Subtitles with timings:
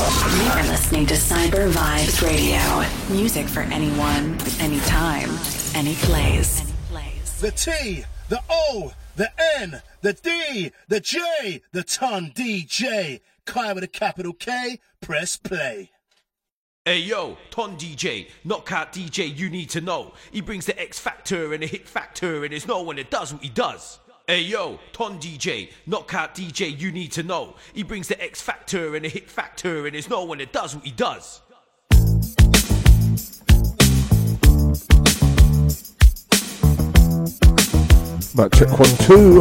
[0.00, 3.14] You're listening to Cyber Vibes Radio.
[3.14, 5.28] Music for anyone, anytime,
[5.74, 6.62] any place.
[7.42, 13.20] The T, the O, the N, the D, the J, the ton DJ.
[13.44, 15.90] Kai with a capital K, press play.
[16.86, 20.14] Hey yo, Ton DJ, knockout DJ, you need to know.
[20.32, 23.34] He brings the X factor and the hit factor, and there's no one that does
[23.34, 23.98] what he does.
[24.30, 27.56] Hey yo, Ton DJ, knockout DJ, you need to know.
[27.74, 30.76] He brings the X factor and the hit factor, and there's no one that does
[30.76, 31.40] what he does.
[38.36, 39.40] Mic check one, two.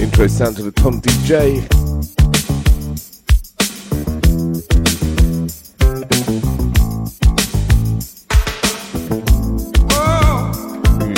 [0.00, 2.39] Intro sound to the Ton DJ.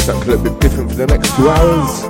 [0.03, 2.03] Something a bit different for the next two hours.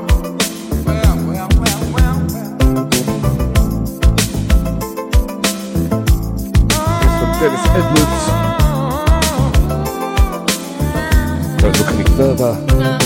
[7.01, 8.25] This from Dennis Edwards.
[11.61, 13.02] Don't look any further.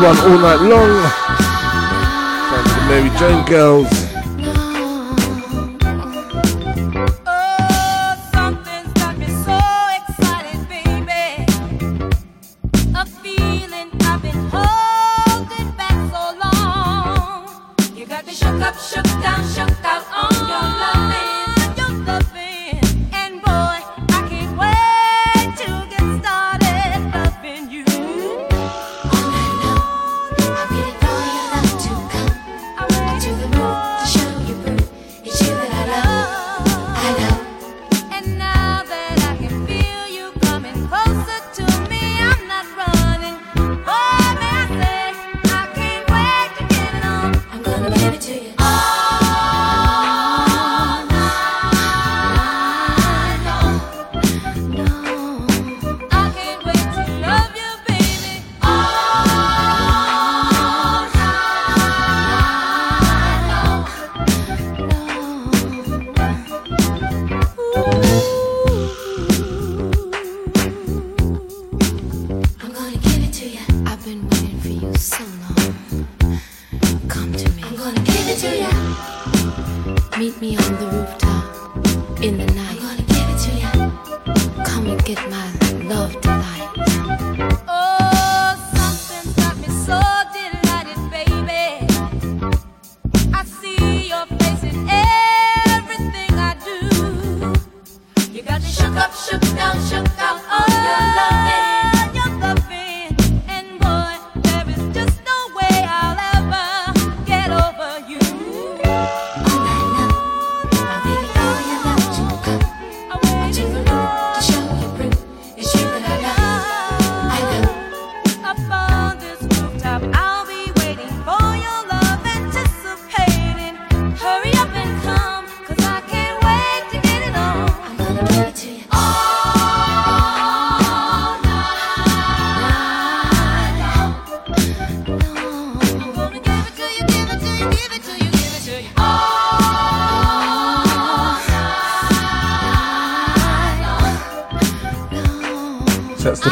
[0.00, 1.02] One all night long.
[2.50, 3.97] Down to Mary Jane girls.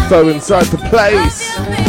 [0.09, 1.86] Fo inside the place.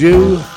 [0.00, 0.53] You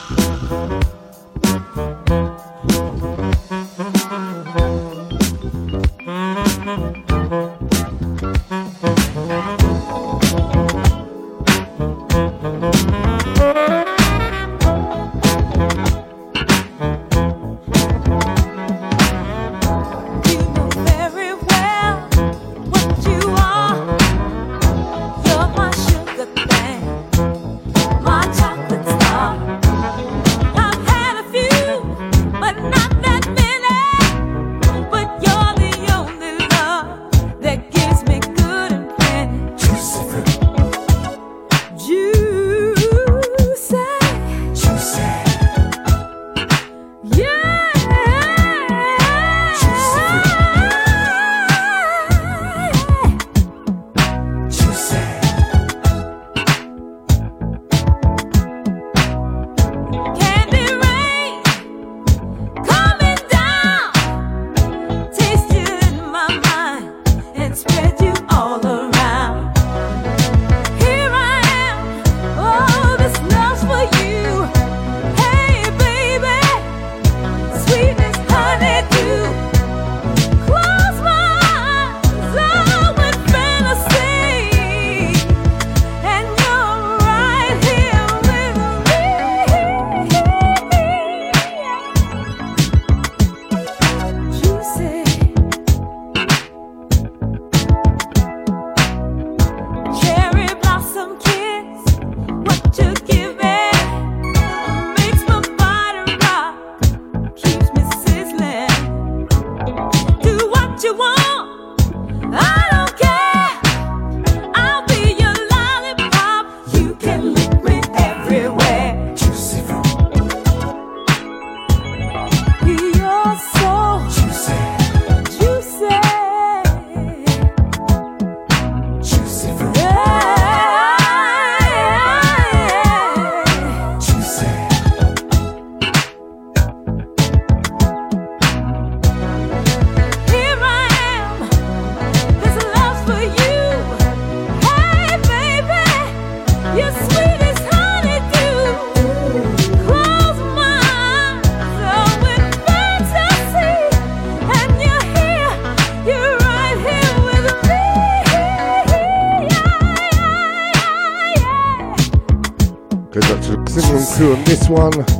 [164.78, 165.17] one.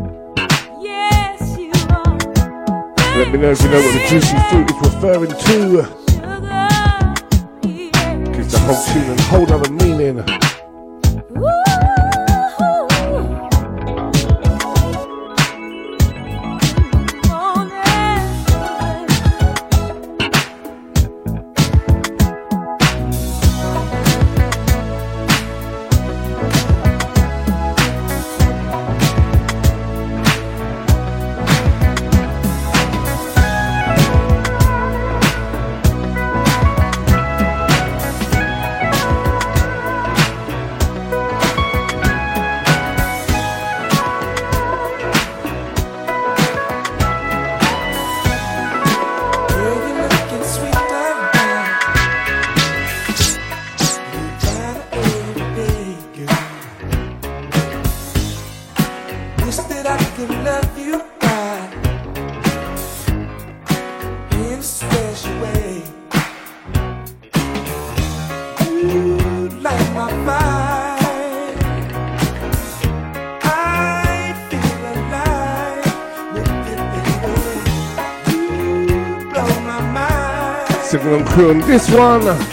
[81.38, 82.47] On this one.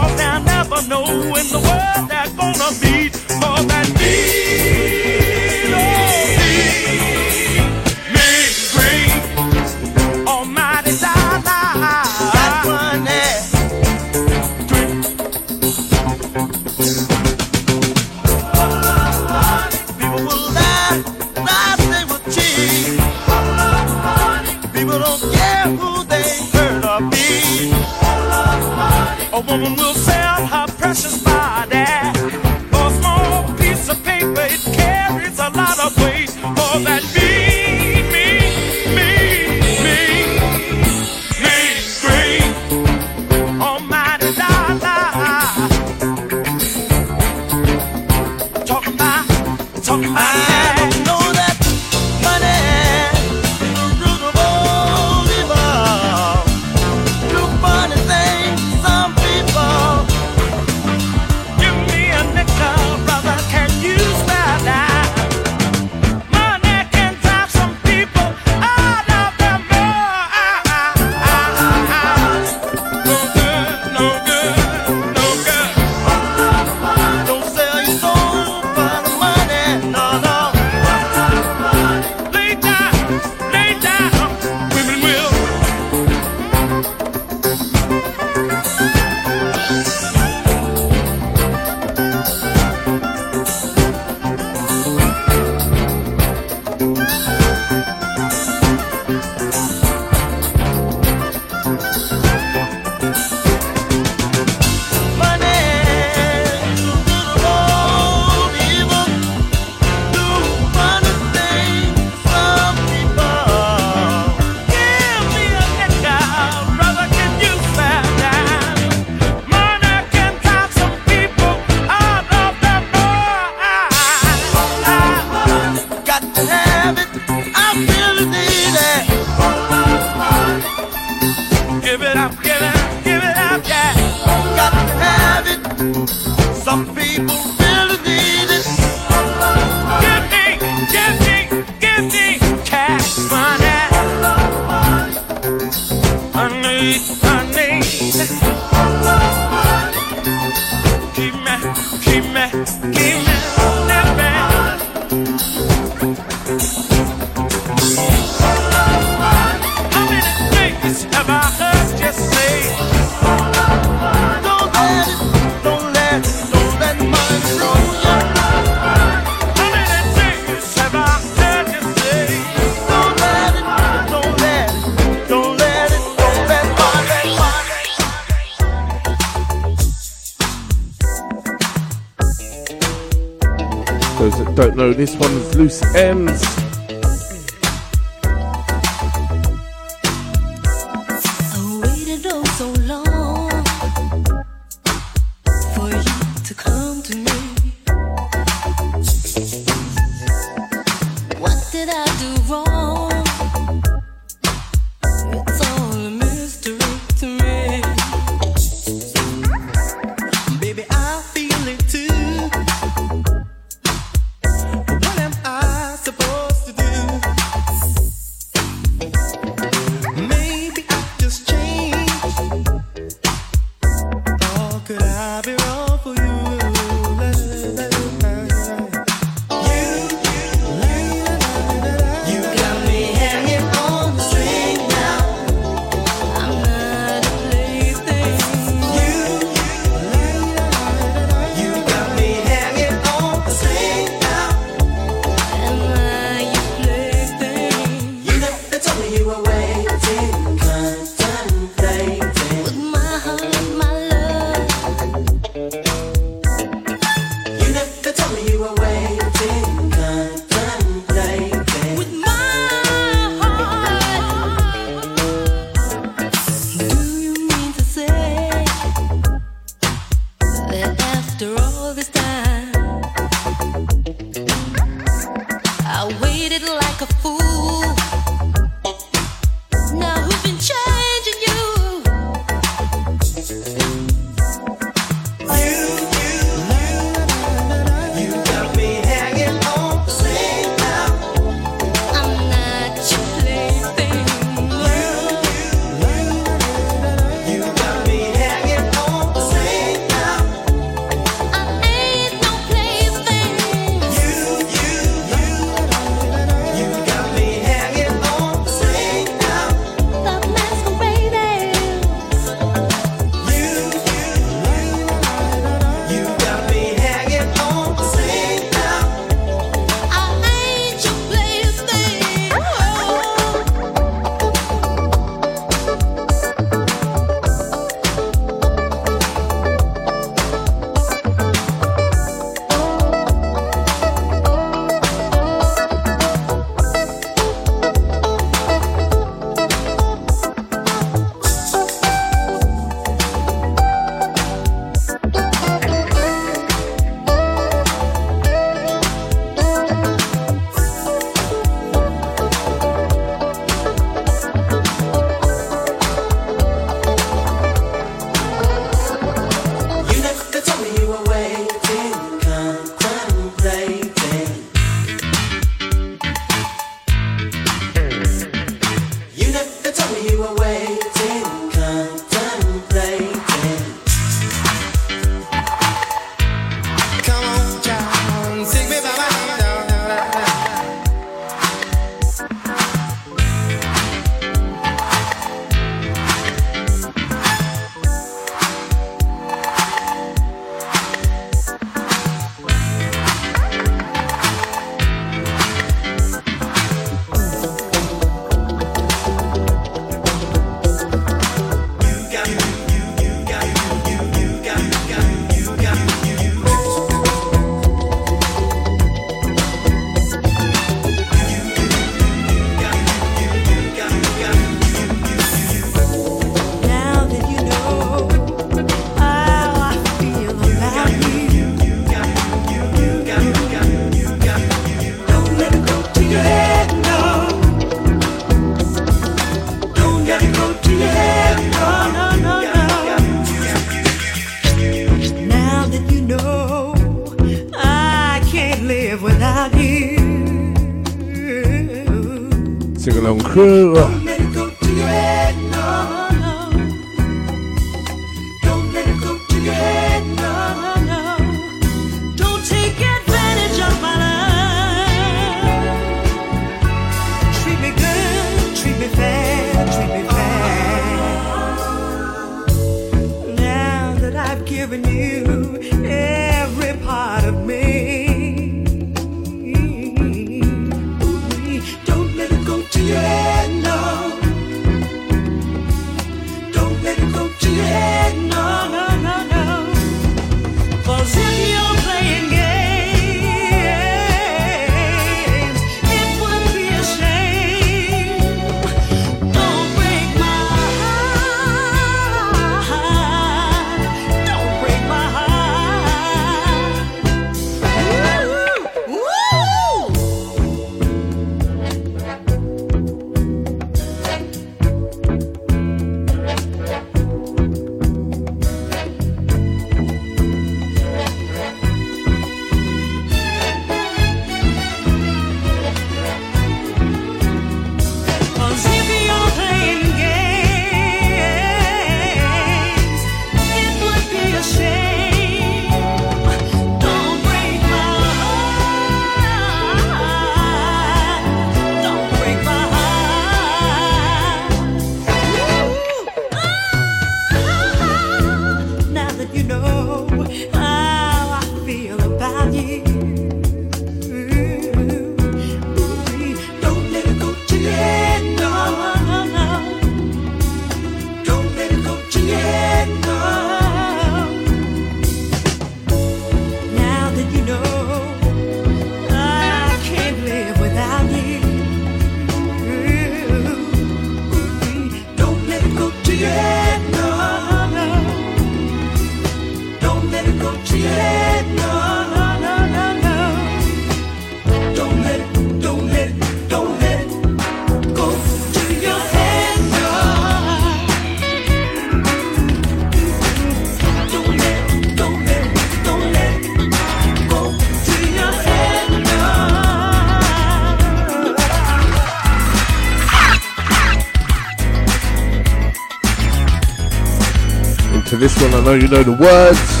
[598.81, 600.00] I know you know the words.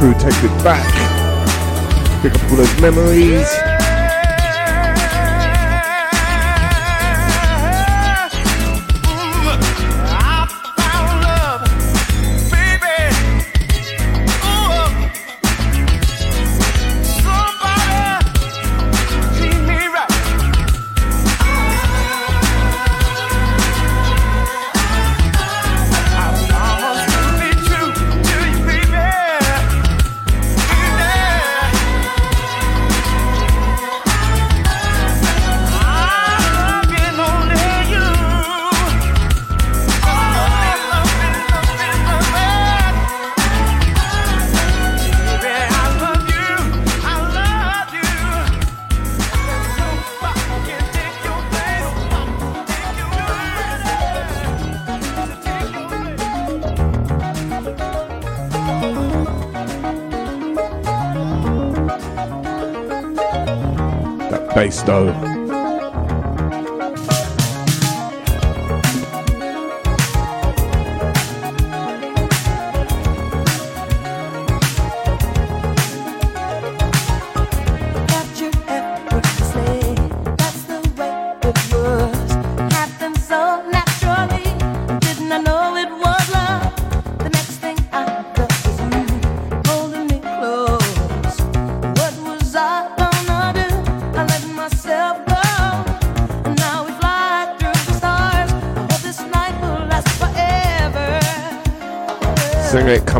[0.00, 0.88] crew take it back.
[2.22, 3.69] Pick up all those memories.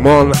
[0.03, 0.40] come on.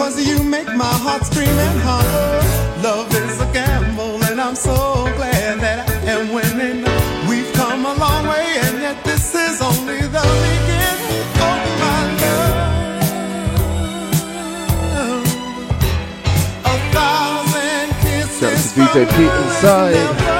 [0.00, 2.40] Cause you make my heart scream and holler.
[2.82, 4.72] Love is a gamble, and I'm so
[5.14, 6.86] glad that I am winning.
[7.28, 12.00] We've come a long way, and yet this is only the beginning of my
[14.96, 15.26] love.
[16.64, 18.40] A thousand kisses.
[18.40, 20.39] That's DJ Pete inside.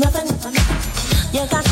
[0.00, 0.28] nothing.
[1.38, 1.69] In life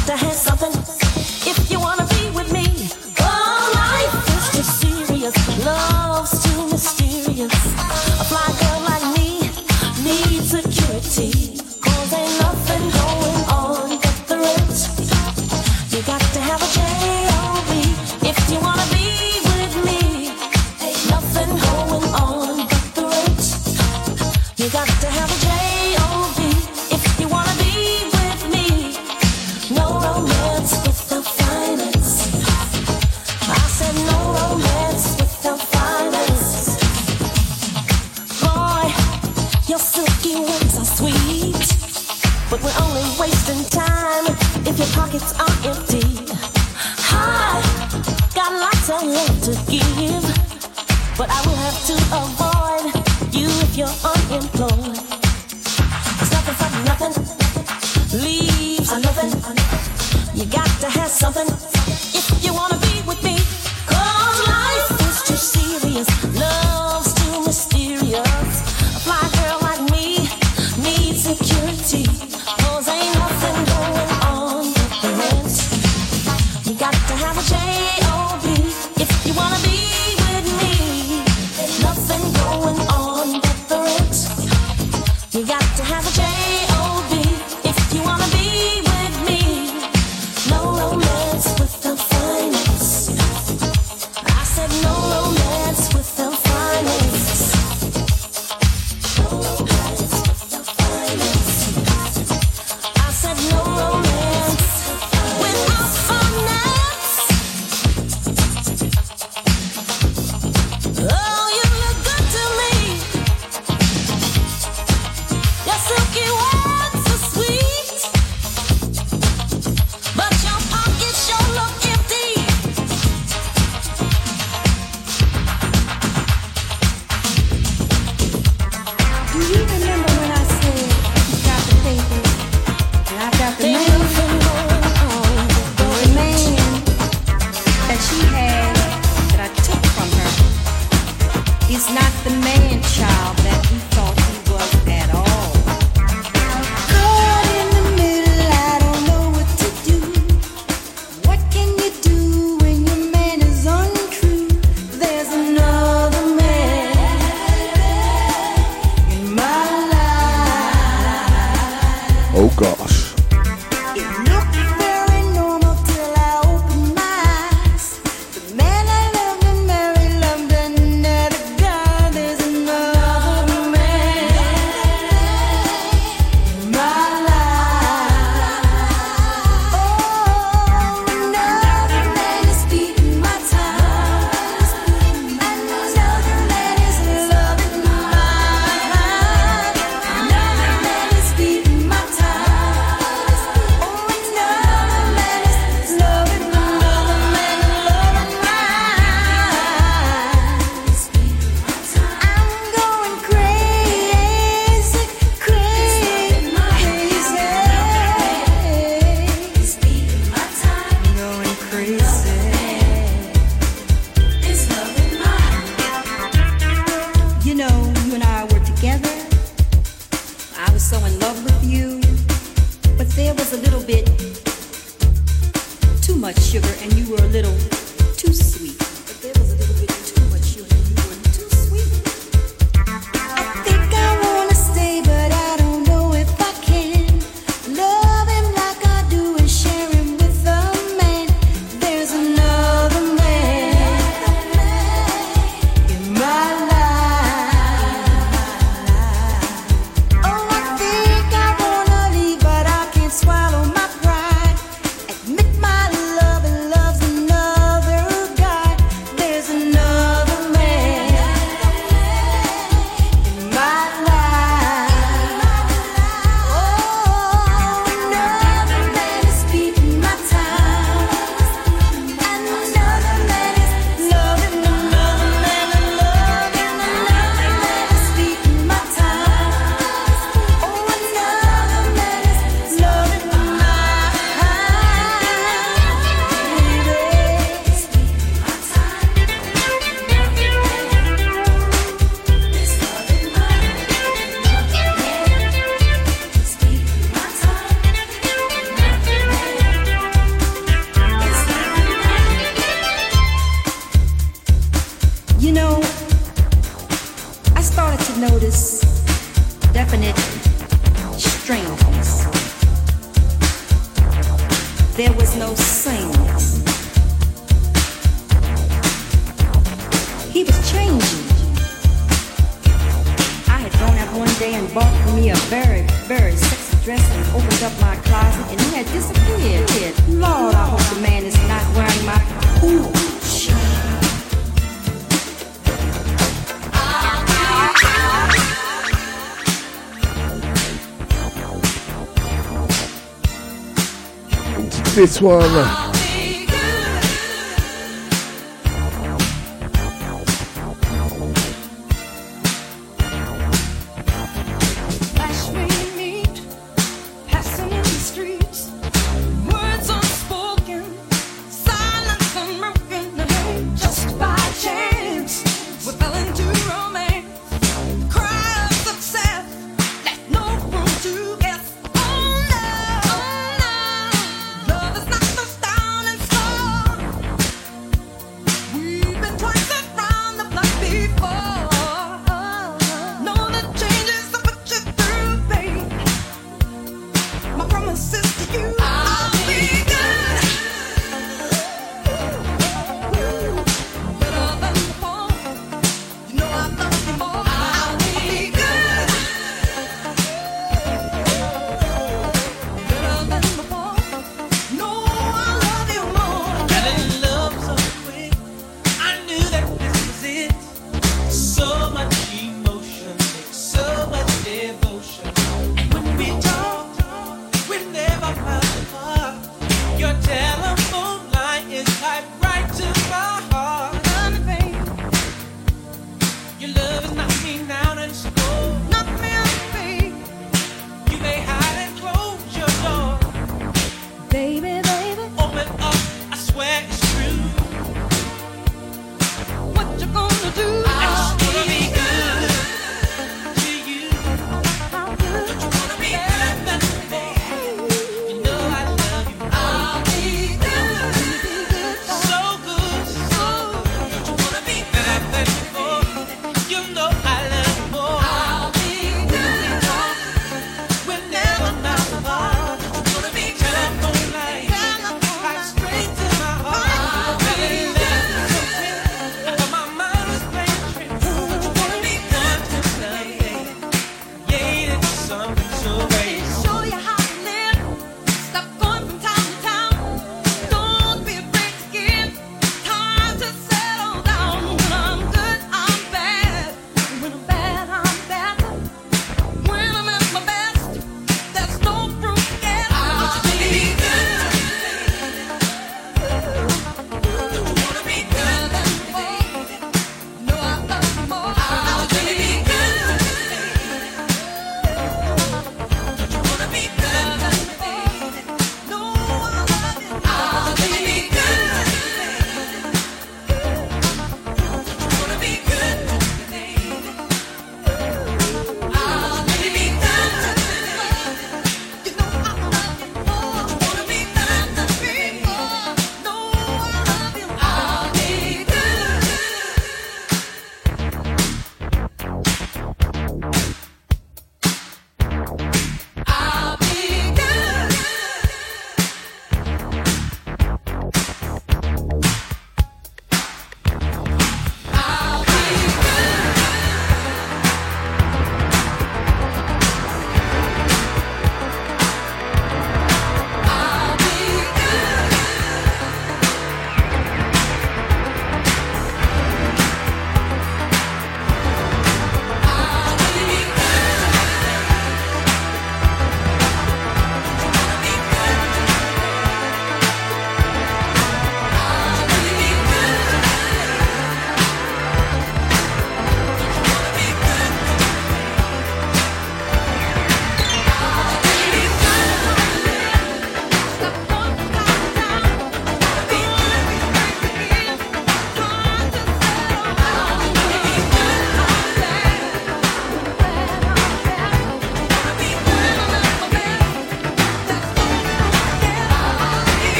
[345.20, 345.87] one.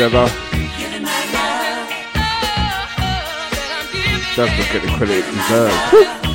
[0.00, 0.26] Ever?
[4.34, 6.26] Does not get the credit it deserves.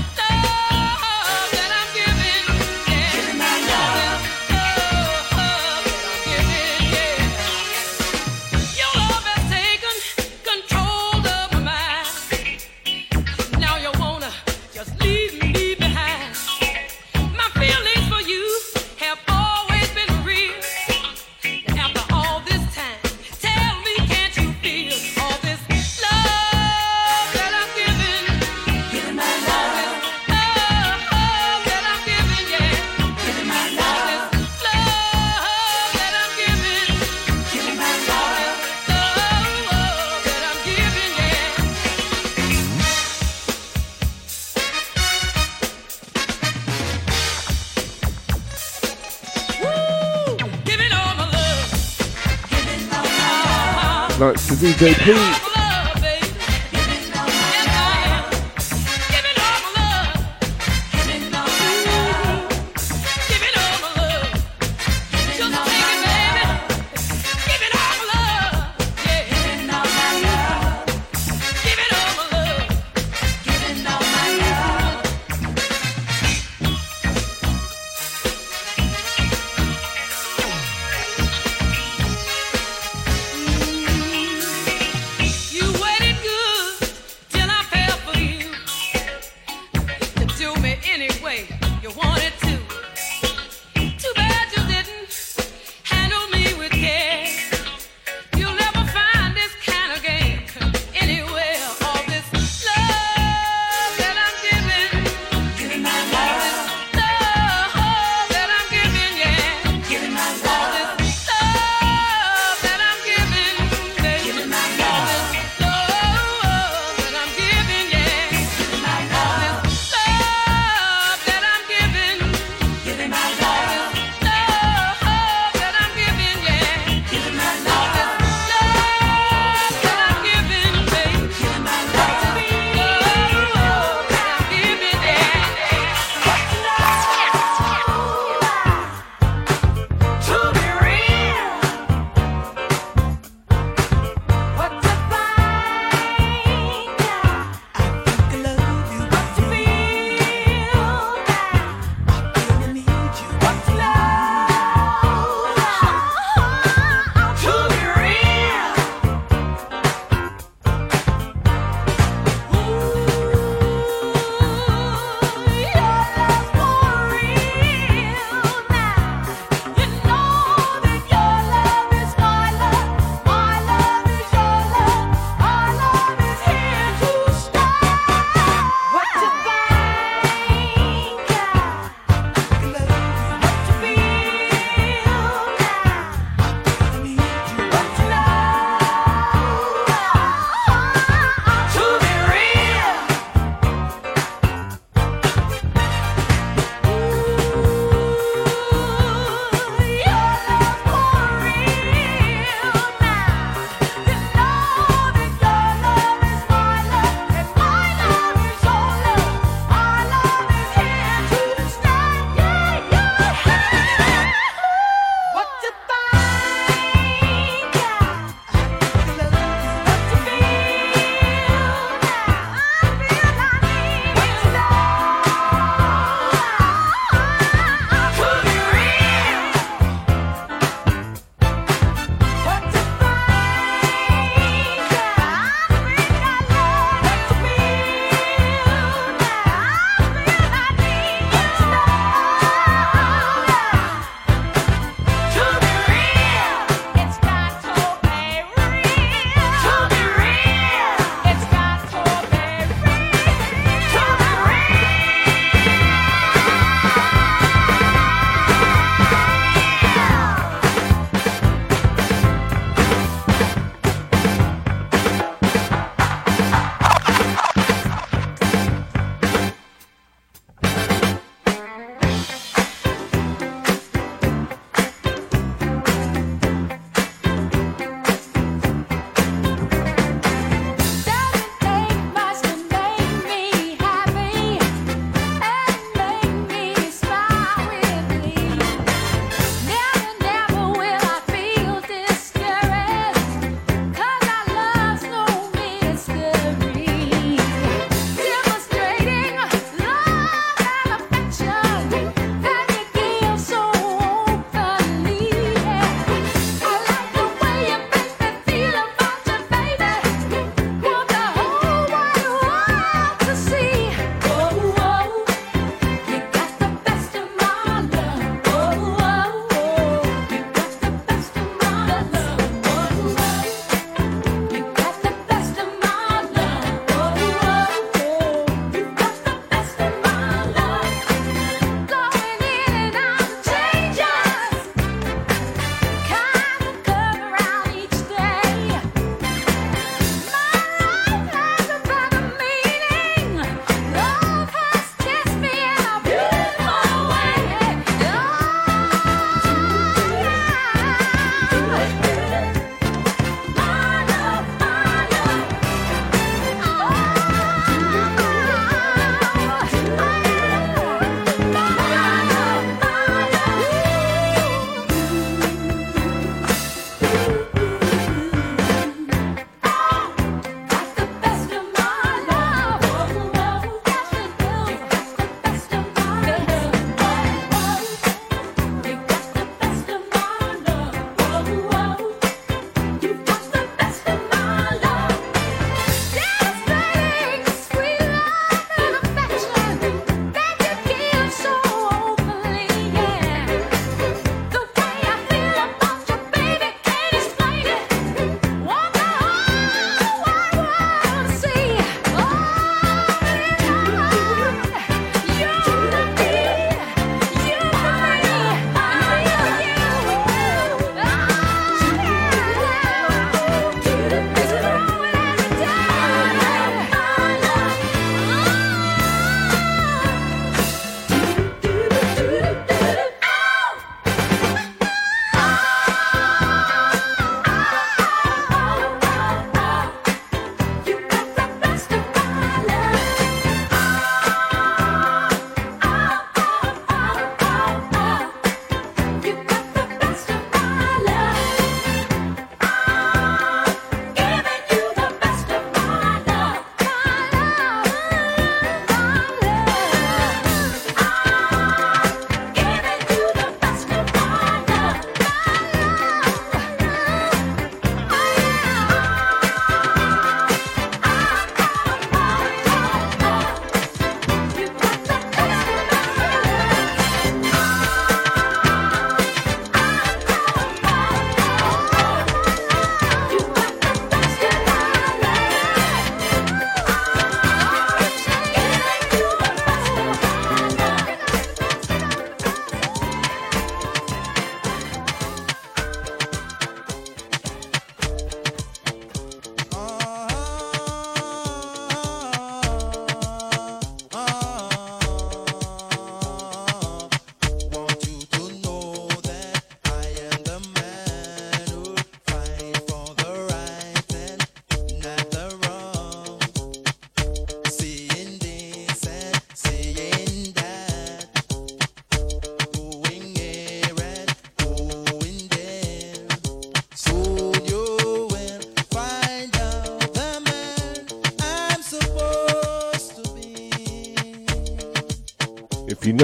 [54.82, 55.45] love.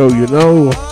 [0.01, 0.90] Know, you know.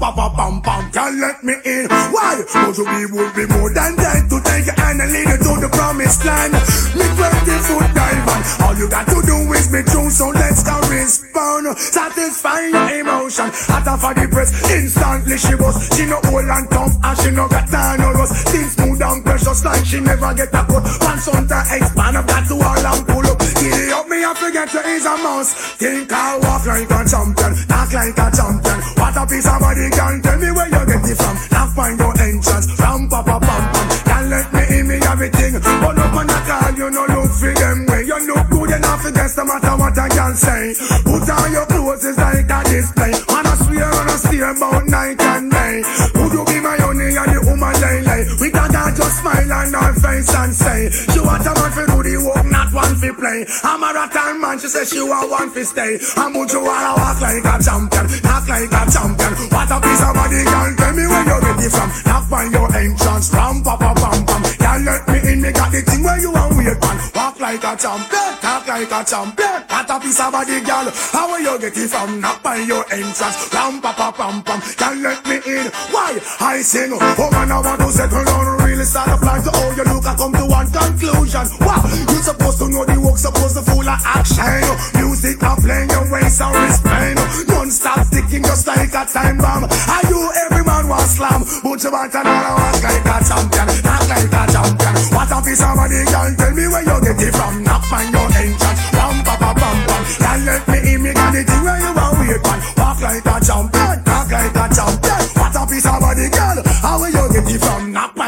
[0.00, 0.90] Pa pa pam pam.
[0.90, 1.86] Girl, let me in.
[2.10, 2.40] Why?
[2.40, 5.68] You be would be more than dead to take hand and lead you to the
[5.68, 6.56] promised land?
[6.96, 8.42] Me 20 foot diamond.
[8.64, 11.76] All you got to do is be true, so let's go respond.
[11.76, 13.52] Satisfy your emotion.
[13.68, 15.76] Hotter for the press, instantly she was.
[15.92, 18.48] She no old and tough, and she no got time no rust.
[18.48, 20.84] Still smooth and precious, like she never get a cut.
[21.04, 23.38] Once on the expand, I've got to all and pull up.
[23.60, 25.52] Giddy up, me I forget you is a mouse.
[25.76, 28.78] Think I walk like a champion, talk like a champion.
[28.96, 31.36] What a piece of body, can tell me where you get it from.
[31.50, 33.86] Now find your entrance, ram pa pa pam pam.
[34.04, 35.52] Can let me in me everything.
[35.60, 38.02] But up on the call, you no look for them way.
[38.04, 40.74] You look good enough against no matter what I can say.
[41.04, 43.12] Put on your clothes, it's like a display.
[43.12, 45.82] And I swear, and I steer about night and day.
[46.14, 48.22] Would you be my honey and the woman lay lay?
[48.40, 51.98] We can just smile on her face and say, She want a man for do
[52.02, 52.46] the work,
[52.80, 53.44] one for play.
[53.62, 56.00] I'm a rattan man, she say she want one for stay.
[56.00, 59.32] Would you wanna walk like a champion, talk like a champion?
[59.52, 61.90] What a piece of body, girl, tell me where you get it from.
[62.08, 64.42] Knock on your entrance, ram pa pa pam pam.
[64.56, 66.96] Girl, let me in, me got the thing where you want wait on.
[67.14, 69.58] Walk like a champion, talk like a champion.
[69.68, 72.20] What a piece of body, girl, how will you get it from?
[72.20, 74.60] Knock on your entrance, ram pa pa pam pam.
[74.80, 75.66] Girl, let me in.
[75.92, 76.16] Why?
[76.40, 79.70] I sing, oh man, I want to settle down, really start a plan to how
[79.76, 80.06] you look.
[80.06, 81.46] I come to one conclusion.
[81.60, 84.62] Wow, you supposed to know the work, supposed to full of action.
[84.94, 87.18] Music a playing your ways and respect.
[87.48, 89.64] Non-stop sticking just like a time bomb.
[89.66, 91.42] Are you every man want slam?
[91.62, 94.94] But you want another walk like a champion, not like a champion.
[95.10, 97.54] What a piece of money, girl, tell me where you get it from.
[97.66, 100.02] Knock on your entrance, ram pa pa pam pam.
[100.20, 102.58] Girl, let me in, me got the thing where you want wait on.
[102.78, 103.79] Walk like a champion,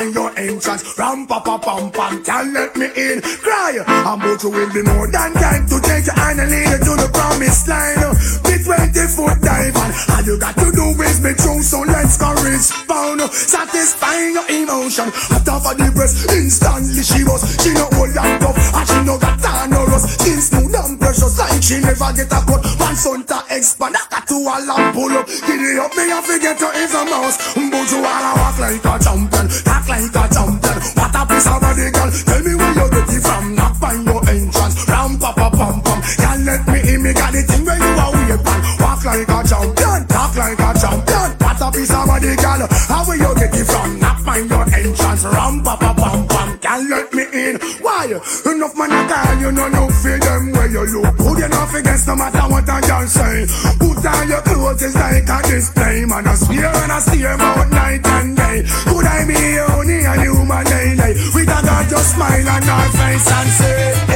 [0.03, 2.23] Knock your entrance, ram pa pa pam pam.
[2.25, 3.79] Girl, let me in, cry.
[3.87, 6.79] I'm about to will be more than time to take your hand and lead you
[6.79, 8.03] to the promised line.
[8.43, 12.35] Be 20 foot diamond, all you got to do is be true, so let's go
[12.43, 13.23] respond.
[13.31, 17.47] Satisfying your emotion, after for the breast, instantly she was.
[17.63, 20.19] She no old and tough, and she no got time no rust.
[20.19, 22.63] Skin smooth and precious, like she never get a cut.
[22.83, 25.31] One son to expand, I got to all and pull up.
[25.47, 27.39] Giddy up, me I forget her is a mouse.
[27.55, 30.79] But you wanna walk like a champion, talk like a champion.
[30.97, 32.11] What a piece of body, girl.
[32.11, 33.55] Tell me where you get it from.
[33.55, 36.01] Knock on your entrance, ram pa pa pam pam.
[36.01, 38.61] Girl, let me in, me got the thing where you are weird man.
[38.81, 41.42] Walk like a champion, talk like a champion.
[41.73, 42.69] Piece of body, girl.
[42.89, 43.99] How will you get it from?
[43.99, 46.49] Knock on your entrance, ram pa pa pam pam.
[46.61, 47.57] Girl, let me in.
[47.81, 48.05] Why?
[48.07, 52.17] Enough a call, you know no feel them where you look good enough against no
[52.17, 53.47] matter what I can say.
[53.79, 56.05] Put on your clothes, it's like a display.
[56.05, 58.63] Man, I swear and I steer about night and day.
[58.85, 59.41] Could I be
[59.73, 61.11] only a human lady?
[61.35, 64.12] With a girl just smile on her face and say,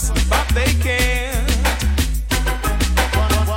[0.00, 1.50] stop us, but they can't.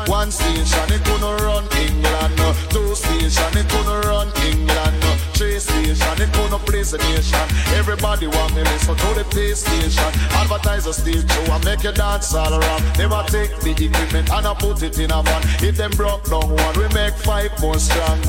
[0.07, 2.37] One station it gonna run England,
[2.69, 5.03] two station it gonna run England,
[5.33, 7.47] three station it gonna place the nation.
[7.75, 10.11] Everybody want me listen to the pay station.
[10.35, 12.83] Advertisers still show and make you dance all around.
[12.97, 15.41] Never take the equipment and I put it in a van.
[15.63, 18.21] If them broke down one, we make five more strong.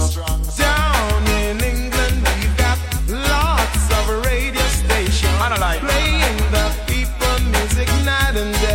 [0.56, 2.78] Down in England, we've got
[3.08, 6.13] lots of radio stations Analyze.
[8.34, 8.73] Playing the people music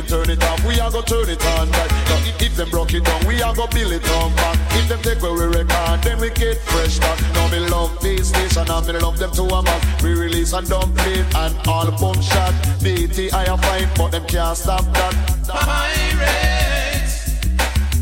[0.00, 1.90] them turn it off, we are go turn it on back.
[2.26, 4.58] If if them broke it down, we are go build it on back.
[4.72, 7.20] If them take away we record, then we get fresh back.
[7.34, 10.02] Now me love this station and me love them to a max.
[10.02, 12.54] We release and dump it and all boom shot.
[12.82, 15.14] BT I am fine, but them can't stop that.
[15.48, 17.34] Pirates,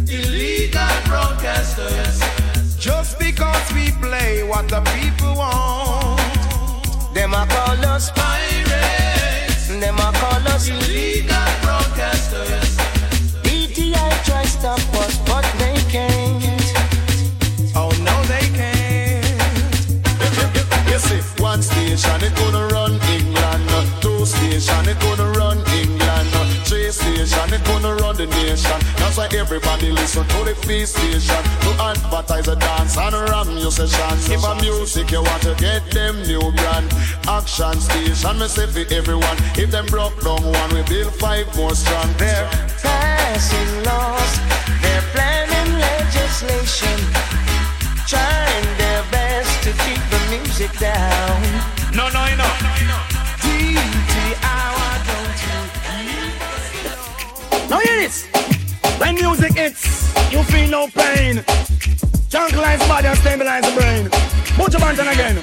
[0.09, 2.21] illegal broadcasters.
[2.79, 6.21] Just because we play what the people want,
[7.15, 9.69] them a call us pirates.
[9.69, 11.28] Them a call us illegal
[21.63, 23.69] station it gonna run England,
[24.01, 26.29] two station it gonna run England,
[26.65, 28.79] three station it gonna run the nation.
[28.97, 34.31] That's why everybody listen to the feast station to advertise a dance and ram your.
[34.31, 36.93] If a music you want to get them new brand,
[37.27, 39.37] action station me say for everyone.
[39.57, 42.13] If them broke down one, we build five more strong.
[42.19, 42.49] There,
[43.31, 44.41] Passing laws,
[44.81, 46.97] they're planning legislation,
[48.07, 51.43] trying their best to keep the music down.
[51.95, 52.49] No, no, no.
[53.45, 54.39] DTI,
[57.69, 58.27] Now hear this.
[58.99, 61.45] When music hits, you feel no pain.
[62.31, 64.09] Tranquilize the body and stabilize the brain.
[64.57, 65.43] Put your button again.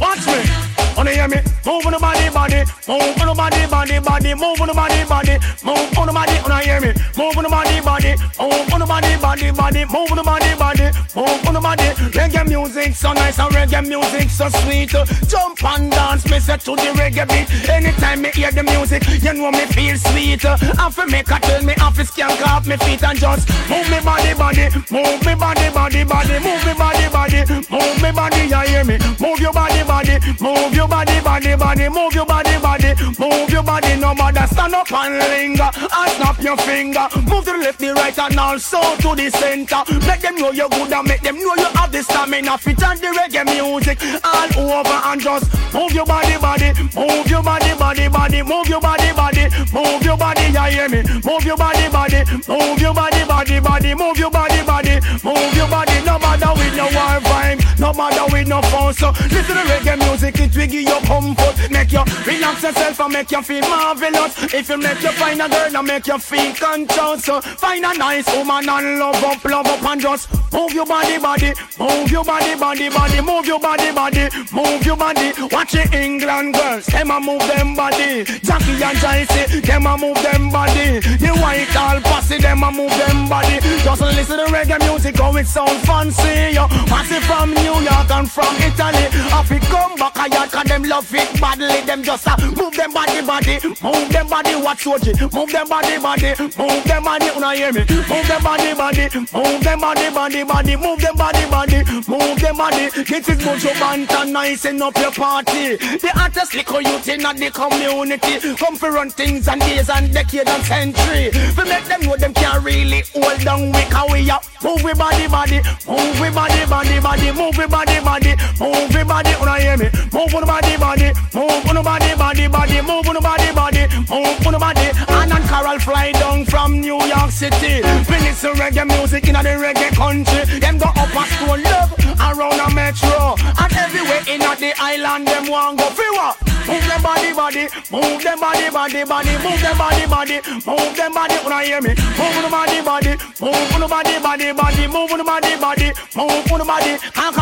[0.00, 0.67] Watch me.
[0.98, 1.36] Wanna hear me?
[1.64, 2.64] Move on the body, body.
[2.88, 4.34] Move on the body, body, body.
[4.34, 5.38] Move on the body, body.
[5.62, 6.34] Move on the body.
[6.42, 6.90] Wanna hear me?
[7.14, 8.16] Move on the body, body.
[8.34, 9.84] Move on the body, body, body.
[9.84, 10.90] Move on the body, body.
[11.14, 11.88] Move on the body.
[12.18, 14.90] Reggae music so nice and reggae music so sweet.
[15.30, 17.46] Jump and dance, me say to the reggae beat.
[17.70, 20.44] Anytime me hear the music, you know me feel sweet.
[20.44, 23.88] I fi make a tell me, I fi skank off me feet and just move
[23.88, 24.66] me body, body.
[24.90, 26.38] Move me body, body, body.
[26.42, 27.40] Move me body, body.
[27.70, 28.98] Move me body, you hear me?
[29.20, 30.18] Move your body, body.
[30.40, 31.88] Move your body, body, body.
[31.88, 32.94] Move your body, body.
[33.18, 34.46] Move your body, no matter.
[34.46, 37.06] Stand up and linger and snap your finger.
[37.28, 39.82] Move to the left, the right, and also to the center.
[40.06, 42.58] Make them know you're good and make them know you have the stamina.
[42.58, 46.72] Fit and the reggae music all over and just move your body, body.
[46.96, 48.42] Move your body, body, body.
[48.42, 49.48] Move your body, body.
[49.72, 51.02] Move your body, you hear me?
[51.24, 52.24] Move your body, body.
[52.48, 53.94] Move your body, body, body.
[53.94, 55.00] Move your body, body.
[55.22, 55.96] Move your body.
[56.04, 58.92] No matter with no war vibe, no matter with no phone.
[58.94, 63.12] So listen to reggae music, it will give you comfort, make you relax yourself and
[63.12, 64.54] make you feel marvelous.
[64.54, 67.94] If you make you find a girl and make you feel conscious, so find a
[67.96, 72.24] nice woman and love up, love up and just move your body, body, move your
[72.24, 75.32] body, body, body, move your body, body, move your body.
[75.52, 78.24] Watch the England girls, them a move them body.
[78.24, 81.00] Jackie and Joyce, them a move them body.
[81.00, 83.58] The white all posse, them a move them body.
[83.84, 86.54] Just listen to reggae music, how it sound fancy.
[86.54, 89.04] Yo, posse from New York and from Italy.
[89.12, 91.80] If it come back, I yard, cause them love it badly.
[91.84, 94.56] Them just uh, move them body, body, move them body.
[94.56, 97.28] Watch Soji, move them body, body, move them body.
[97.36, 97.84] Una hear me?
[98.08, 99.04] Move them body, body,
[99.36, 102.88] move them body, body, body, move them body, body, move them body.
[102.88, 105.76] This is Mojo Bantan, nicing up your party.
[105.76, 108.56] The artist liquor youth in the community.
[108.56, 111.30] Come for run things and days and decade and century.
[111.56, 114.44] We make them know them can't really hold down we can we up.
[114.64, 119.02] Move we body, body, move we body, body, body, move we body, body, move we
[119.02, 119.34] body.
[119.42, 119.90] Una hear me?
[120.12, 124.58] Move on body, body, move on body, body, body, move on body, body, move on
[124.58, 124.88] body.
[125.08, 127.82] Ann and Carol fly down from New York City.
[128.08, 130.58] We listen reggae music in the reggae country.
[130.60, 131.90] Them go up and school love
[132.22, 133.34] around a metro.
[133.58, 136.38] And everywhere in the island, them want go walk.
[136.68, 140.36] Move them body, body, move them body, body, body, move them body, body,
[140.68, 141.36] move them body.
[141.42, 141.94] Wanna hear me?
[142.18, 146.66] Move on body, body, move on body, body, body, move on body, body, move on
[146.66, 146.98] body.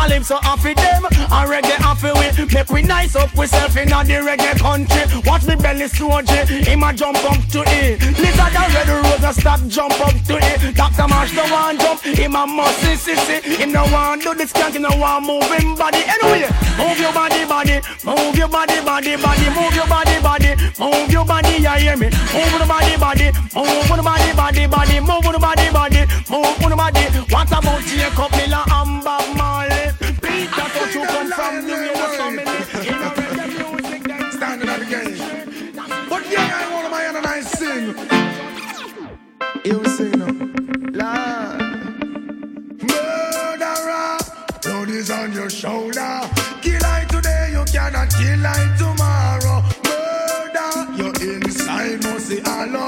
[0.07, 2.53] Call him so happy them, and reggae happy we.
[2.53, 5.03] Make we nice up we self in the reggae country.
[5.25, 6.23] Watch me belly slowly,
[6.63, 7.99] him a jump up to it.
[8.01, 10.75] Lizard and red rose a stop jump up to it.
[10.75, 13.41] Doctor Marsh no one jump, him a musty sissy.
[13.43, 16.03] Him no one do this skank, him no one him body.
[16.07, 16.47] Anyway,
[16.77, 21.25] move your body, body, move your body, body, body, move your body, body, move your
[21.25, 21.55] body.
[21.57, 22.07] You hear me?
[22.07, 26.75] Move your body, body, move the body, body, body, move the body, body, move the
[26.75, 27.03] body.
[27.29, 29.96] What about Jacob Miller and Bob Marley?
[30.37, 32.43] Peter, don't you come from New York family?
[32.43, 35.17] In a reggae music, them Standing at the game.
[36.07, 37.85] But yeah, I want my hand and I sing.
[39.65, 40.19] You sing.
[40.99, 41.59] Lord.
[42.89, 44.17] Murderer,
[44.61, 46.21] blood is on your shoulder.
[46.61, 49.63] Kill I today, you cannot kill I tomorrow.
[49.89, 52.86] Murder, your inside must be hollow.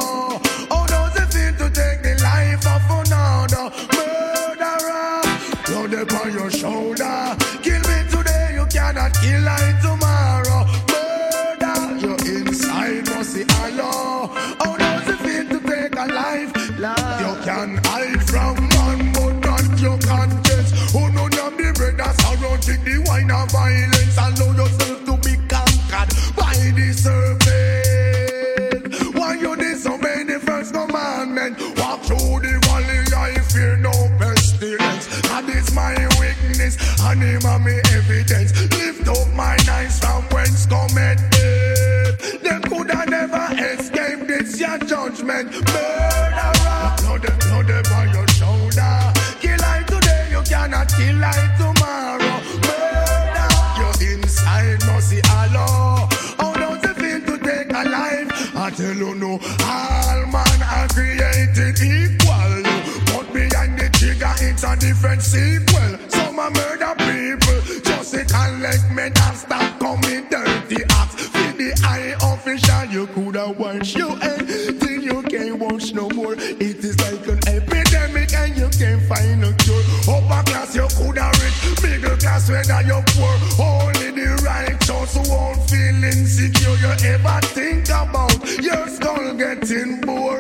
[36.70, 38.52] Weakness, and him and me evidence.
[38.76, 42.44] Lift up my eyes from whence cometh it.
[42.44, 45.52] Them coulda never escape this your judgment.
[45.52, 49.14] Murderer, blood, blood on your shoulder.
[49.40, 52.36] Kill I today, you cannot kill I tomorrow.
[52.68, 56.08] Murder, your inside must see Allah.
[56.38, 58.56] How does it feel to take a life?
[58.56, 62.64] I tell you no, all man are created equal.
[63.12, 65.69] But behind the trigger, it's a different sequel.
[68.60, 71.28] Collect me and stop coming dirty acts.
[71.28, 74.48] For the high official, you coulda wash your head
[74.80, 76.34] till you can't wash no more.
[76.34, 79.84] It is like an epidemic and you can't find a cure.
[80.12, 81.58] Upper class, you coulda rich.
[81.84, 83.36] Middle class, whether you're poor.
[83.64, 86.76] Only the righteous won't feel insecure.
[86.84, 90.39] You ever think about your skull getting bored?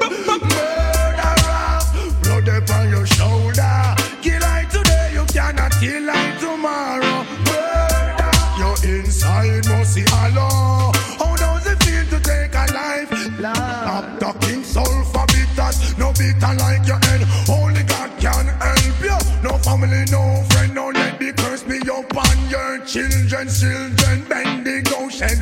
[14.19, 17.21] Talking sulfur bitters, no bitter like your head.
[17.49, 19.17] Only God can help you.
[19.43, 23.47] No family, no friend, no let the curse be upon your children.
[23.47, 24.79] Children, bend the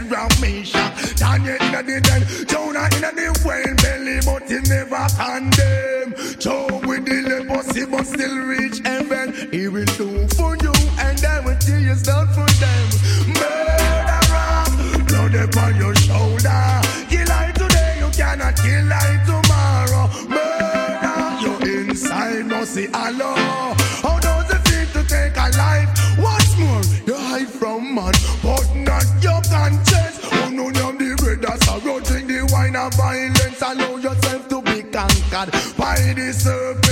[0.10, 0.94] round me, shock.
[1.16, 6.16] Daniel in the den, Jonah in the whale belly, but he never condemn.
[6.40, 9.34] Job with the leprosy, but still reach heaven.
[9.52, 10.07] He will do
[22.78, 23.76] see Allah.
[24.06, 25.90] How does it feel to take a life?
[26.24, 28.14] What's more, you hide from man,
[28.44, 30.18] but not your conscience.
[30.38, 33.62] Oh no, no, the brothers are rotting the wine of violence.
[33.62, 36.87] Allow yourself to be conquered by the serpent.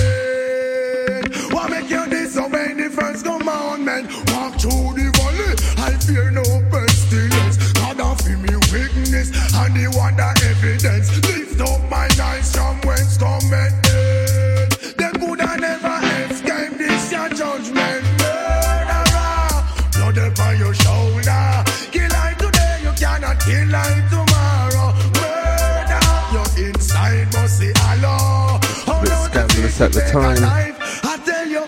[29.96, 30.36] The to time.
[30.44, 31.64] I tell you,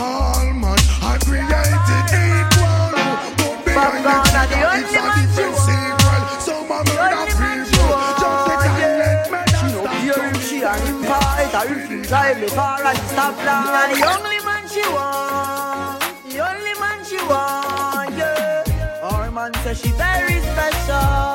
[0.00, 2.88] all man are created equal.
[3.36, 6.22] But behind the trigger, it's a different sequel.
[6.40, 9.28] Some are murder people, just to collect
[9.60, 13.68] She no care she and him fight or if he drive and stop long.
[13.68, 16.00] And the only man she want,
[16.32, 19.04] the only man she want, yeah.
[19.04, 21.25] Our man says she very special,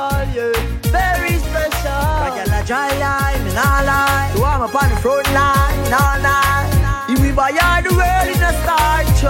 [2.61, 4.31] a dry line, me nah lie.
[4.35, 7.05] So I'm up on the front line, nah lie.
[7.09, 9.21] If we buy all the world in a starch,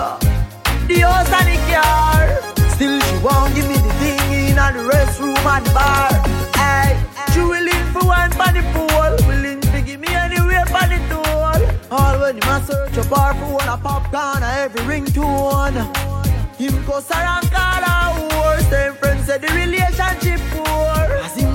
[0.88, 2.28] the house and the car.
[2.76, 6.12] Still she won't give me the thing in and the restroom and the bar.
[6.56, 6.98] Hey,
[7.34, 11.62] she willing for one for the pool, willing to give me anywhere for the tool.
[11.92, 15.80] All when him a search a bar for one a popcorn a every ringtone.
[16.58, 18.60] Him her and call her whore.
[18.70, 20.82] Same friends say the relationship poor.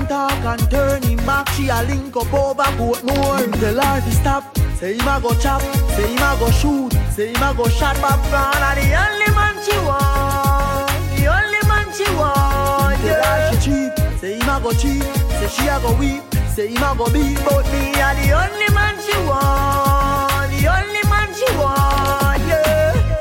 [0.07, 3.43] Talk and turn him back, she a link up over Portmore.
[3.43, 4.57] Him tell her to stop.
[4.79, 5.61] Say him a go chop,
[5.95, 8.63] say him a go shoot, say him a go shot popcorn.
[8.63, 13.01] And the only man she want, the only man she want.
[13.01, 16.23] Tell her she cheap, say him a go cheat, say she a go weep,
[16.53, 17.39] say him a go beat.
[17.43, 22.16] But me a the only man she want, the only man she want.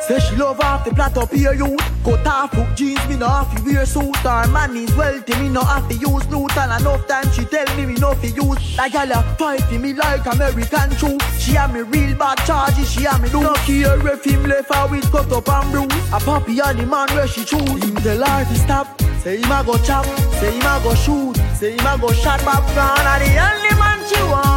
[0.07, 3.27] Say she love off the plot up here youth Cut off hook jeans, me no
[3.27, 4.15] have to wear suit.
[4.19, 6.57] Her man is wealthy, me no have to use loot.
[6.57, 8.79] And enough time she tell me me no fi use.
[8.79, 12.89] Like gal a fight for me like American true She have me real bad charges,
[12.89, 16.13] she have me do No care if him left her with cut up and bruise.
[16.13, 17.83] A puppy and the man where she choose.
[17.83, 20.07] Him tell her to stop, say him a go chop
[20.39, 23.99] Say him a go shoot, say him a go shot popcorn And the only man
[24.07, 24.56] she want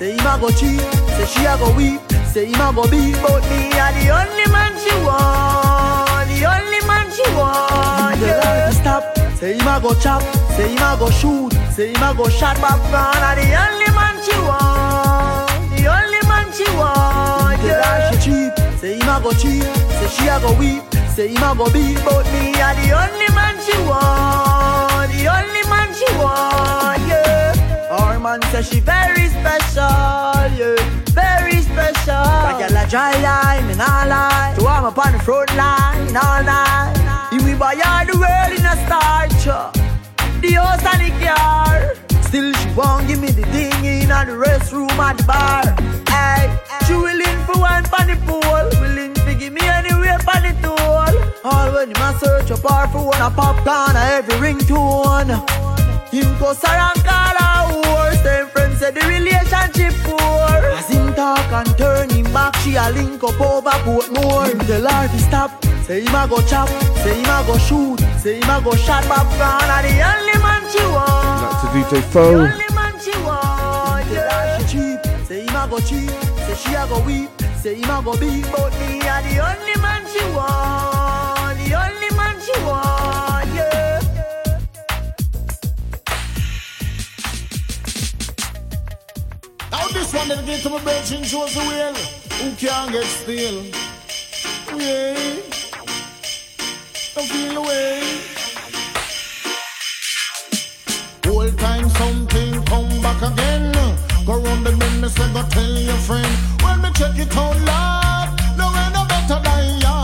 [0.00, 0.80] say him a go cheat
[1.14, 2.00] Say she a go weep,
[2.32, 3.14] say him a go beat.
[3.20, 8.70] But me a the only man she want The only man she want, yeah.
[8.70, 9.04] to stop,
[9.36, 10.22] say him a go chop
[10.56, 12.56] Say him a go shoot, say him a go shot.
[12.56, 18.10] Popcorn And the only man she want The only man she want, yeah.
[18.10, 19.62] she cheap, say him a go cheat
[20.00, 20.82] Say she a go weep,
[21.14, 22.00] say him a go beat.
[22.04, 26.99] But me a the only man she want, the only man she want
[28.20, 29.80] say she very special,
[30.52, 30.76] yeah,
[31.16, 32.20] very special.
[32.20, 34.54] That girl a dry line, me nah lie.
[34.58, 36.92] So I'm up on the front line all night.
[37.32, 39.72] If we buy all the world in a starch, uh,
[40.42, 41.94] the house and the car.
[42.24, 45.64] Still she won't give me the thing in the restroom at the bar.
[46.12, 46.44] Hey,
[46.86, 51.50] she willing for one pan the pool, willing to give me anywhere pan the tool.
[51.50, 55.60] All when him a search up her for one a popcorn a every ringtone.
[56.10, 58.12] Him go around call her whore.
[58.22, 60.50] Same friends say the relationship poor.
[60.78, 64.50] As him talk and turn him back, she a link up over Portmore.
[64.50, 65.64] Him tell her to stop.
[65.86, 66.68] Say him a go chop,
[67.02, 69.70] say him a go shoot, say him a go shot popcorn.
[69.70, 71.40] And the only man she want.
[71.42, 72.46] Back to DJ Foe.
[72.46, 74.06] Only man she want.
[74.08, 76.10] Tell her she cheap, say him a go cheap,
[76.46, 78.46] say she a go weep, say him a go beat.
[78.52, 82.99] But me a the only man she want, the only man she want,
[90.00, 91.94] this one dedicated to my virgin shows the wheel.
[92.40, 93.64] Who can't get still?
[94.78, 95.14] Yeah.
[97.14, 98.00] Don't feel the way.
[101.26, 103.72] Whole time something come back again.
[104.24, 106.34] Go round the bend, say go tell your friend.
[106.62, 109.96] When me check it out loud, no way no better than ya.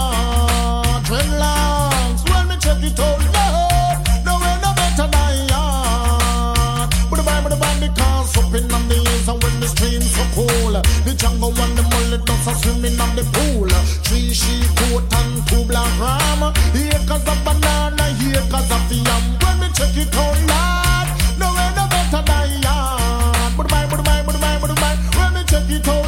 [1.09, 2.23] Dreadlocks.
[2.31, 3.16] When me check it out
[11.17, 13.69] Jungle and the mullet dogs are swimming on the pool.
[14.05, 16.53] Three sheep, goat and two black ram.
[16.77, 19.23] Acres of banana, acres of yam.
[19.41, 21.09] When me check it out loud,
[21.41, 22.77] no way no better than ya.
[23.57, 25.03] But Bible, the Bible, the Bible, the Bible.
[25.17, 26.06] When me check it out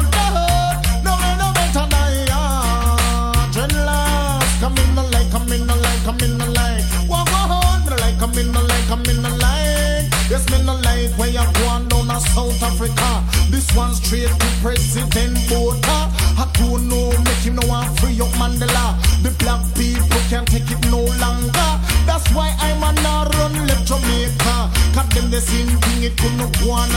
[12.19, 13.23] going South Africa.
[13.49, 16.11] This one straight to President Botha.
[16.37, 18.95] I don't know, make him no one free up Mandela.
[19.23, 21.71] The black people can't take it no longer.
[22.05, 24.69] That's why I'm a not run left Jamaica.
[24.93, 26.89] Cause them the same thing, it couldn't go on.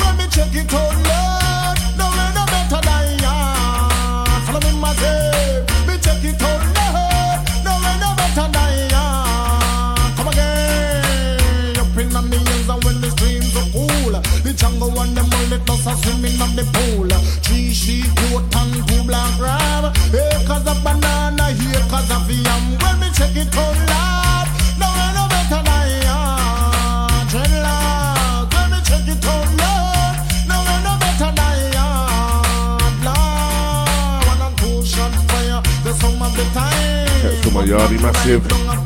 [0.00, 4.24] When me check it out, Lord, no way no better than ya.
[4.46, 4.92] Follow me, my
[14.56, 17.08] jungle and the mullet dogs are swimming on the pool.
[17.44, 19.92] Three sheep, goat and two black ram.
[20.10, 22.62] Acres of banana, of yam.
[22.80, 24.48] When me check it out loud,
[24.80, 26.18] no no better than ya.
[27.30, 30.14] Dreadlocks, when me check it out loud,
[30.48, 31.86] no way no better than ya.
[33.06, 37.22] Lord, one and two shot fire, the sum of the time.
[37.22, 38.44] That's to my Yardie Massive.
[38.48, 38.76] A.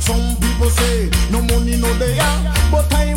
[0.00, 2.40] Some people say no money no they are,
[2.70, 3.13] but I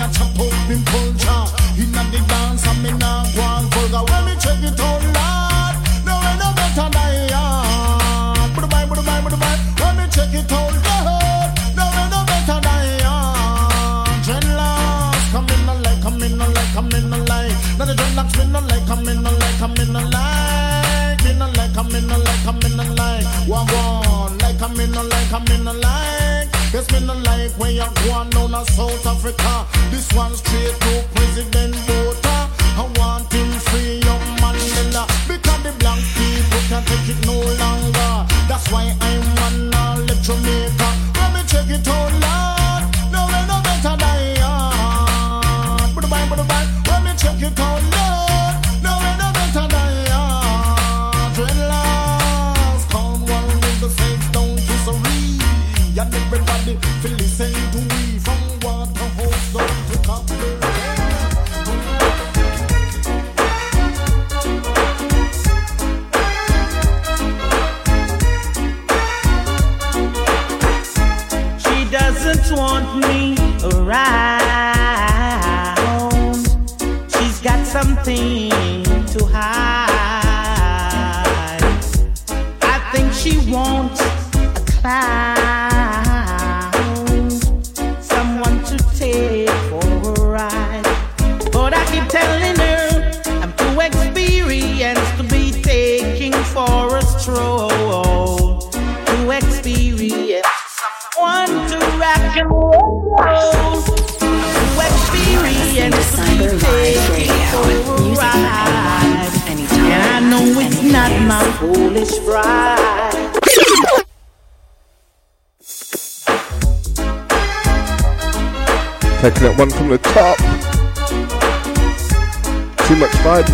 [0.00, 1.44] Amelia, chop up in culture.
[1.76, 4.02] Inna the dance, I me now go and vulgar.
[4.10, 7.42] When me check it out loud, no way no better than ya.
[8.68, 9.76] Bible, the Bible, the Bible.
[9.80, 13.12] When me check it out loud, no way no better than ya.
[14.24, 17.56] Dreadlocks, come in the light, come in light, come in light.
[17.78, 21.20] Now the dreadlocks, me no like, come in light, come in light.
[21.24, 22.70] Me no like, come in light, come in.
[23.48, 26.48] Walk on, like, come in light, come in light.
[26.72, 29.66] Yes, me no like when you go on down South Africa.
[29.90, 31.09] This one straight to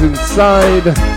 [0.03, 1.16] inside.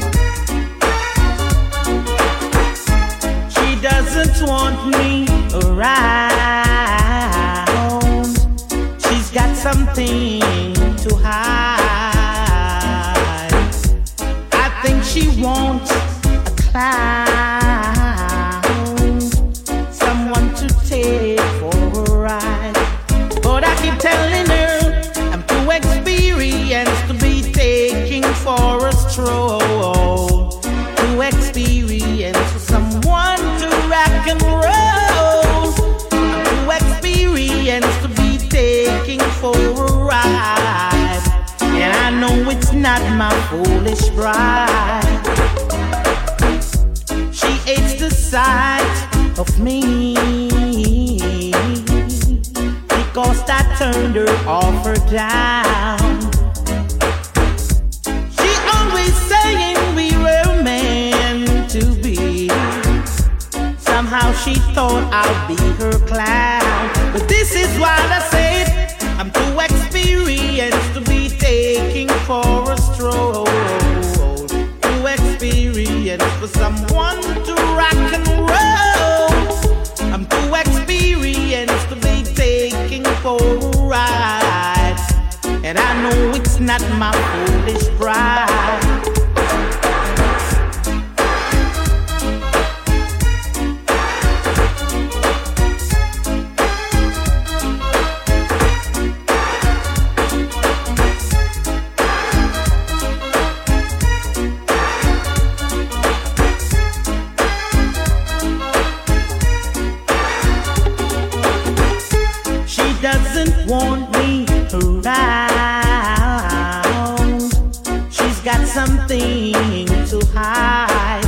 [119.70, 121.24] trying to hide.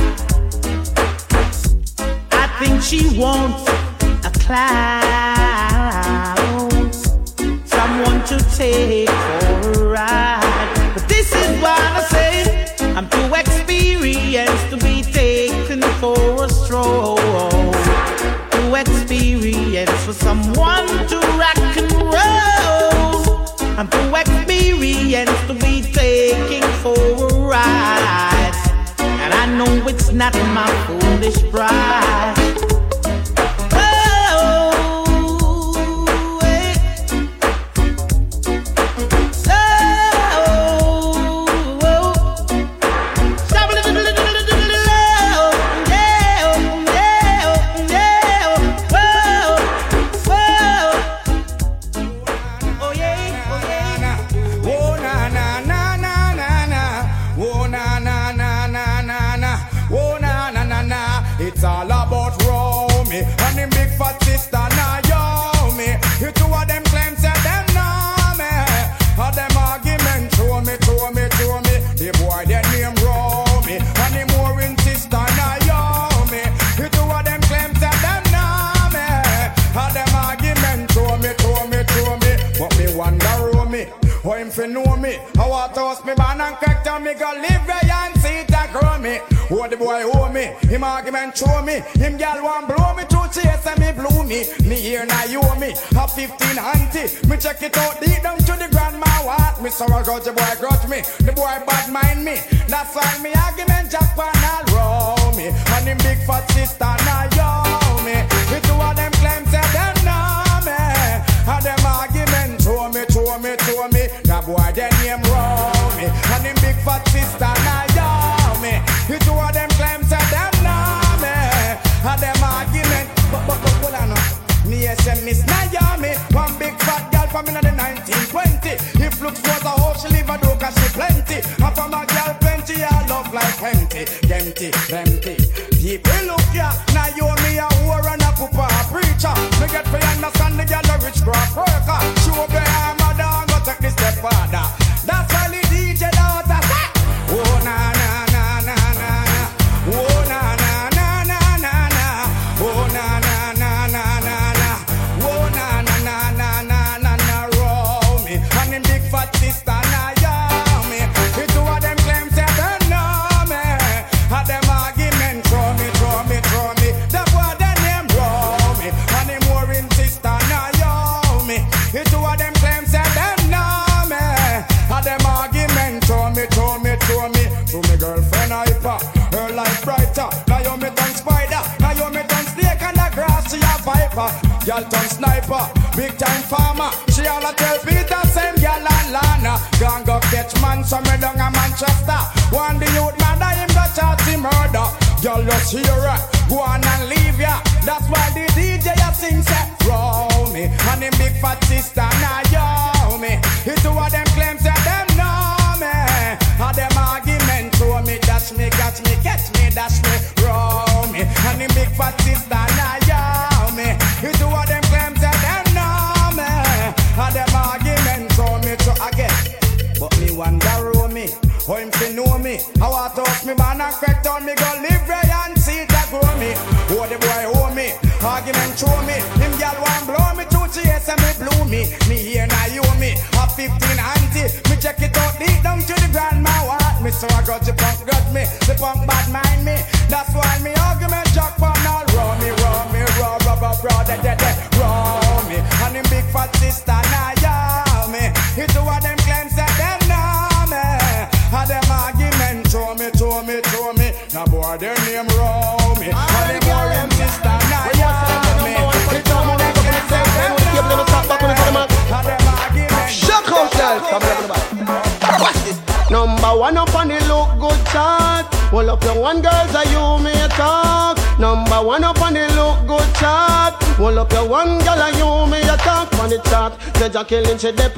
[2.32, 3.62] I think she wants
[4.26, 4.72] a clown,
[7.64, 10.92] someone to take for a ride.
[10.94, 17.18] But this is what I say I'm too experienced to be taken for a stroll.
[18.50, 23.46] Too experienced for someone to rock and roll.
[23.78, 28.31] I'm too experienced to be taking for a ride.
[29.42, 32.71] I know it's not my foolish pride.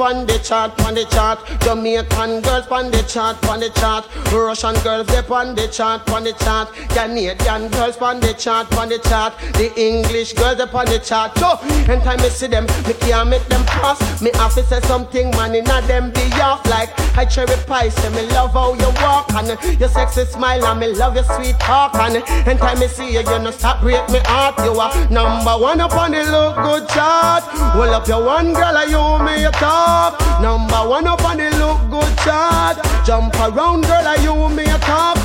[0.05, 1.39] On the chart, on the chart.
[1.61, 3.44] Jamaican girls on the chart.
[5.55, 6.73] Russian girls on the chart, on the chart.
[6.91, 9.35] Canadian girls on the chart, on the chart.
[9.55, 11.37] The English girls they on the chart.
[11.39, 11.59] So,
[11.91, 14.23] anytime I see them, me can't make them pass.
[14.23, 17.89] Me have to say something, man, inna them be off like I cherry pie.
[17.89, 19.49] Say me love how you walk and
[19.79, 23.39] your sexy smile and me love your sweet talk and time I see you, you
[23.39, 24.59] no stop break me heart.
[24.65, 27.45] You are number one up on the look good chart.
[27.75, 30.21] Hold up your one girl, and you me a top.
[30.41, 32.79] Number one up on the look good chart.
[33.05, 35.24] Jump around, girl, and you me a top.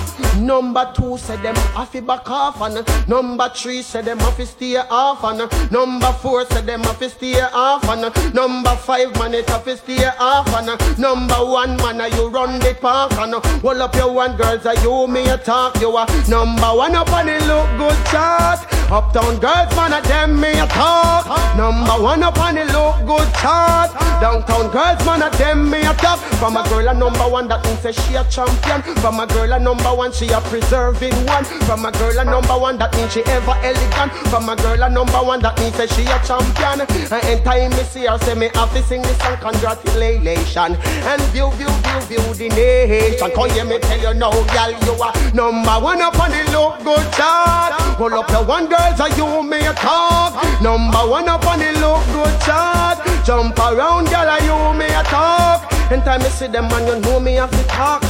[0.49, 4.47] Number two said them have to back off and number three said them have to
[4.47, 9.35] stay off and number four said them have to stay off and number five man
[9.35, 13.77] it have to stay off and number one man you run the park and hold
[13.77, 17.27] up your one girls are you me a talk you are number one up on
[17.27, 21.25] the look good chart uptown girls man a them me a talk.
[21.55, 23.91] Number one up on the look good chart.
[24.21, 26.19] Downtown girls man a them me a talk.
[26.39, 28.81] From a girl a number one that means say she a champion.
[28.97, 31.45] From a girl a number one she a preserving one.
[31.67, 34.11] From a girl a number one that means she ever elegant.
[34.29, 36.81] From a girl a number one that means say she a champion.
[37.11, 40.77] And anytime me see her say me have to sing this song congratulations.
[41.05, 43.31] And view view view view the nation.
[43.31, 46.83] Come here me tell you now girl you are number one up on the look
[46.83, 47.77] good chart.
[47.97, 50.61] Pull up your one girls are you me a talk?
[50.61, 52.97] Number one up on the look good chart.
[53.25, 55.71] Jump around girl are you me a talk?
[55.91, 58.03] Anytime me see them man you know me have to talk.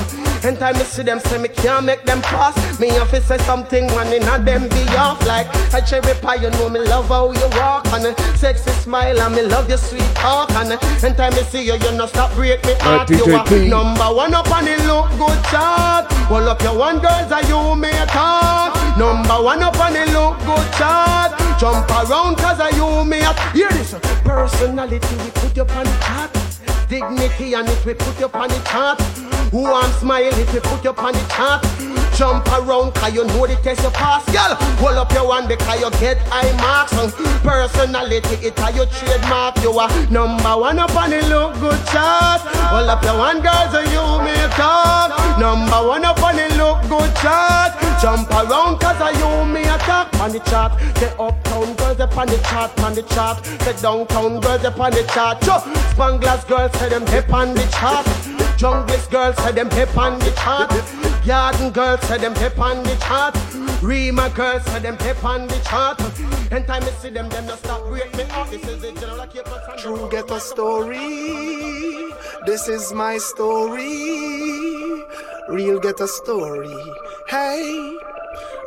[0.44, 2.80] Anytime me see them say me can't make them pass.
[2.80, 5.26] Me have to say something man inna them be off.
[5.26, 7.88] Like a cherry pie you know me love how you walk.
[7.88, 10.52] And a sexy smile and me love your sweet talk.
[10.52, 10.72] And
[11.04, 14.34] anytime me see you you no stop break me heart You DJ are number one
[14.34, 16.12] up on the look good chart.
[16.30, 20.05] Hold up your one girls are you me a talk Number one up on the
[20.11, 21.31] look good chart.
[21.57, 23.95] Jump around cause are you me a Hear this.
[24.26, 26.39] Personality we put you on the chart
[26.90, 28.99] Dignity and it we put you on the chart
[29.52, 31.61] who I'm smile if we put you on the chart
[32.18, 35.80] Jump around cause you know the test you pass Girl, hold up your one because
[35.80, 36.94] you get high marks
[37.45, 42.41] Personality it are your trademark You are number one up on the look good chart.
[42.74, 46.82] Hold up your one girls and you may talk Number one up on the look
[46.90, 47.78] good chart.
[48.02, 49.45] Jump around cause you
[49.76, 53.78] attack on the chart The uptown girls up on the chart on the chart The
[53.82, 55.62] downtown girls up on the chart Sure,
[55.94, 58.06] Spanglers girls say them hip on the chart
[58.60, 60.70] Junglist girls say them hip on the chart.
[61.26, 63.34] Garden girls say them hip on the chart.
[63.82, 65.98] Rema girls say them hip on the chart.
[66.52, 68.52] Anytime I see them, them no stop break me out.
[68.52, 69.26] This is the general.
[69.78, 70.98] True ghetto story.
[72.46, 75.06] This is my story.
[75.48, 76.76] Real ghetto story.
[77.30, 78.19] Hey.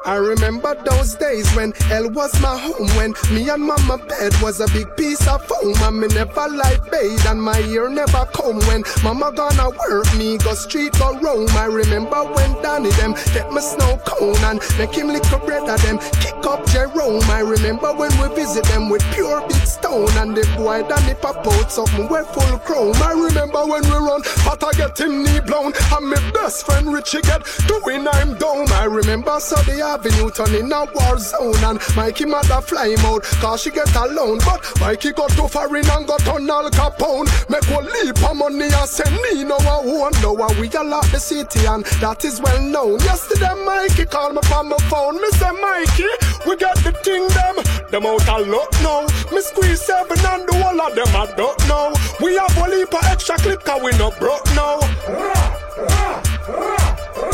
[0.05, 4.61] I remember those days when hell was my home When me and mama bed was
[4.61, 8.59] a big piece of foam And me never like bathe and my ear never comb
[8.67, 11.49] When mama gonna work me go street go roam.
[11.51, 15.69] I remember when Danny them get me snow cone And make him lick a bread
[15.69, 17.23] of them kick up Jerome.
[17.31, 21.47] I remember when we visit them with pure big stone And the boy Danny pop
[21.47, 22.97] out something we full chrome.
[22.97, 26.93] I remember when we run but I get him knee blown And my best friend
[26.93, 31.63] Richie get doing I'm down I remember so the avenue turn in a war zone
[31.69, 34.39] and Mikey mother fly him out cause she get alone.
[34.45, 37.29] But Mikey got too foreign and got on Al Capone.
[37.51, 40.83] Make one leap of money and send me no one won't know how we a
[40.83, 42.99] lot the city and that is well known.
[43.01, 45.21] Yesterday Mikey called me from my phone.
[45.21, 46.09] Me say Mikey,
[46.49, 47.57] we got the thing them.
[47.91, 49.05] Them out a lot now.
[49.35, 51.93] Me squeeze seven and the whole of them I don't know.
[52.25, 54.81] We have a leap of extra clip cause we no broke now.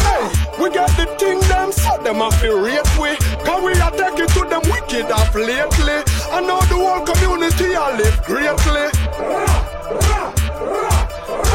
[0.03, 2.31] Hey, we got the thing them, so them a
[2.99, 3.17] we.
[3.45, 6.03] Cause we are taking to them wicked off lately.
[6.31, 8.89] I know the whole community I live greatly.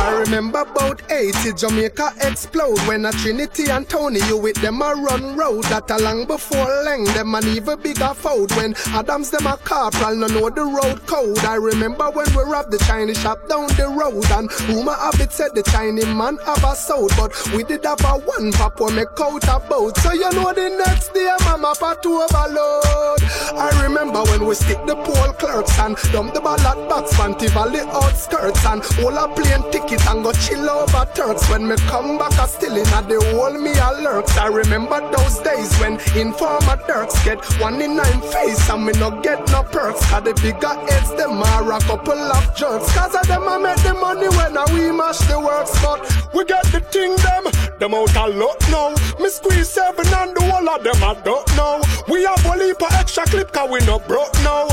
[0.03, 4.93] I remember about 80 Jamaica explode when a Trinity and Tony you with them a
[4.93, 8.53] run road that a long before Leng them an even bigger fold.
[8.57, 11.39] When Adams them a corporal no know the road code.
[11.45, 15.31] I remember when we robbed the Chinese shop down the road and rumor have it
[15.31, 18.95] said the Chinese man have a sold but we did have a one pop when
[18.95, 19.97] make out a boat.
[19.99, 23.23] So you know the next day mama part to overload.
[23.55, 27.79] I remember when we stick the poll clerks and dump the ballot box Fanti Valley
[27.79, 31.49] outskirts and all a plane ticket and go chill over Turks.
[31.49, 34.37] When me come back, I still in at the whole me a lurks.
[34.37, 39.21] I remember those days when informer Turks get one in nine face and me no
[39.21, 40.05] get no perks.
[40.09, 42.91] Cause the bigger heads, them are a couple of jerks.
[42.95, 45.73] Cause of them I make the money when I we mash the works.
[45.81, 46.01] But
[46.33, 47.45] we get the thing them,
[47.79, 48.89] them out a lot now.
[49.19, 51.81] Me squeeze seven and the whole of them I don't know.
[52.07, 54.67] We have a leap of extra clip cause we no broke now.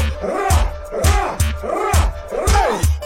[1.62, 2.10] Hey,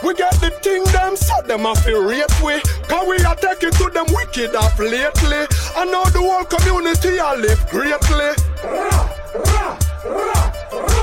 [0.03, 2.59] we get the thing them, so them a feel rate we.
[2.87, 5.47] Cause we are taking to them wicked off lately.
[5.75, 8.35] I know the whole community I live greatly.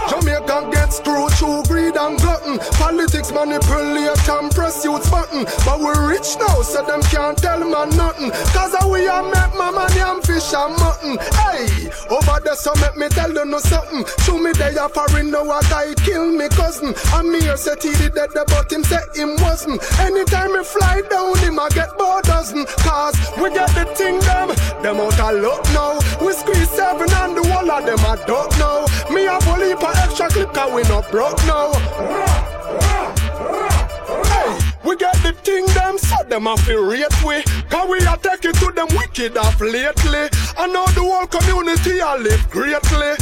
[0.09, 2.59] Jamaican gets screwed through greed and glutton.
[2.79, 5.45] Politics manipulate and press youth's button.
[5.65, 8.31] But we're rich now, so them can't tell man nothing.
[8.53, 11.19] Cause we are make my money and fish and mutton.
[11.39, 14.05] Hey, over there, so me tell you no something.
[14.25, 16.95] Show me they are foreign, now a guy kill me cousin.
[17.13, 19.83] I'm here, said he did that, but him say him wasn't.
[20.01, 22.67] Anytime me fly down, him I get more dozen.
[22.85, 24.49] Cause we get the thing them,
[24.83, 25.99] them out a lot now.
[26.25, 28.87] We squeeze seven and the whole of them I don't know.
[29.13, 31.73] Me a of extra clip cause we not broke now.
[34.85, 37.43] We get the thing them, so them a feel rate we.
[37.71, 40.29] Cause we are taking to them wicked off lately.
[40.59, 43.15] I know the whole community I live greatly.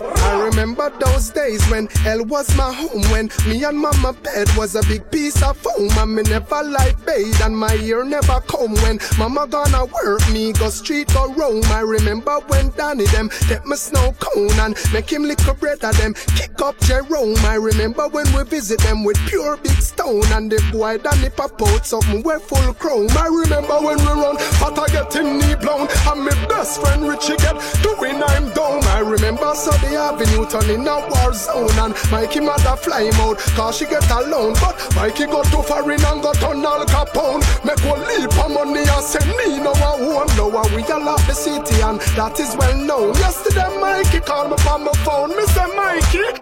[0.00, 4.74] I remember those days when hell was my home When me and mama bed was
[4.74, 8.74] a big piece of foam And me never like bathe and my ear never come
[8.82, 13.66] When mama gonna work me go street go roam I remember when Danny them take
[13.66, 17.36] me snow cone And make him lick a bread of them kick up Jerome.
[17.44, 21.60] I remember when we visit them with pure big stone And the boy Danny pop
[21.62, 23.08] out something we full chrome.
[23.16, 27.08] I remember when we run but I get him knee blown And my best friend
[27.08, 28.84] Richie get doing I'm down.
[28.84, 33.78] I remember Sunday Avenue turning a war zone And Mikey mother fly him out cause
[33.78, 34.54] she get alone.
[34.54, 38.80] But Mikey got too foreign and got on Al Capone Make one leap of money
[38.80, 42.38] and send me no one won't know how we all love the city and that
[42.40, 46.40] is well known Yesterday Mikey called me from my phone Me say Mikey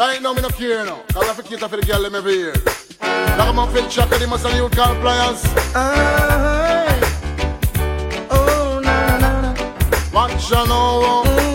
[0.00, 1.02] Right now, me no care now.
[1.12, 2.54] Cause I have to cater for the girl them every year.
[3.02, 5.44] Like I'm fit check and they must have new car appliance.
[5.74, 7.00] Uh-huh.
[8.30, 9.54] Oh, na na na.
[10.10, 11.24] Watch ya now.
[11.24, 11.49] No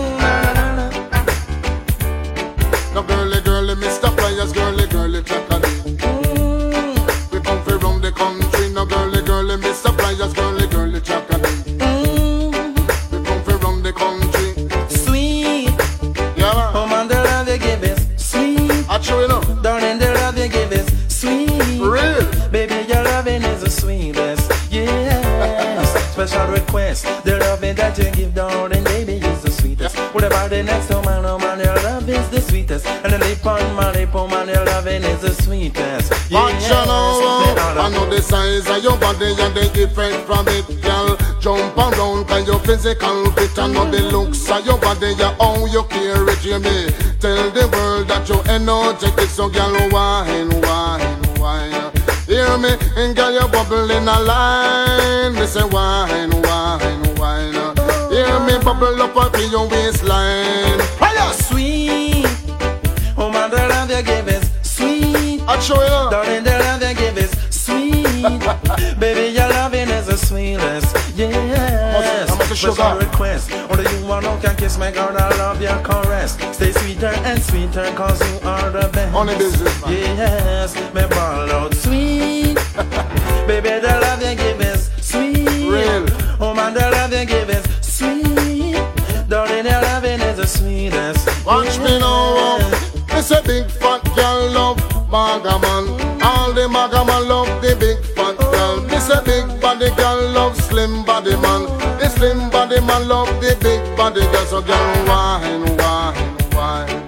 [26.26, 27.06] Special request.
[27.24, 29.96] The loving that you give, darling, baby, is the sweetest.
[30.12, 32.88] What about the next oh man, oh man, your love is the sweetest.
[32.88, 36.10] And the lip on my lip, oh man, your loving is the sweetest.
[36.32, 37.46] Watch ya now.
[37.46, 37.78] Yes.
[37.78, 41.16] I know the size of your body and the effect from it, girl.
[41.40, 45.64] Jump around cause your physical fit I know the looks of your body, yeah, how
[45.68, 46.90] you carry it, Jamie.
[47.20, 51.95] Tell the world that you're energetic, so girl, wine, wine, wine.
[52.56, 55.34] Hear me, and girl, you bubble in a line.
[55.36, 57.54] Me say wine, wine, wine.
[58.10, 60.80] Hear me bubble up up in your waistline.
[60.98, 61.34] Fire!
[61.34, 62.26] Sweet.
[63.18, 65.42] Oh man, the love you give is sweet.
[65.46, 66.10] I show you.
[66.10, 68.40] Darling, the love you give is sweet.
[69.00, 70.96] Baby, your loving is the sweetest.
[71.18, 72.30] Yes.
[72.38, 72.98] The Special sugar?
[73.06, 73.52] request.
[73.70, 75.16] Only you want no can kiss my girl.
[75.18, 76.38] I love your caress.
[76.56, 79.12] Stay sweeter and sweeter, cause you are the best.
[79.14, 79.92] Honey business, man.
[79.92, 81.75] Yes, me ball out
[93.32, 94.78] A big fat girl love
[95.10, 96.22] maga man.
[96.22, 98.82] All the maga man love the big fat girl.
[98.82, 101.64] This a big body girl love slim body man.
[102.00, 104.46] The slim body man love the big body girl.
[104.46, 107.08] So girl wine, wine, wine.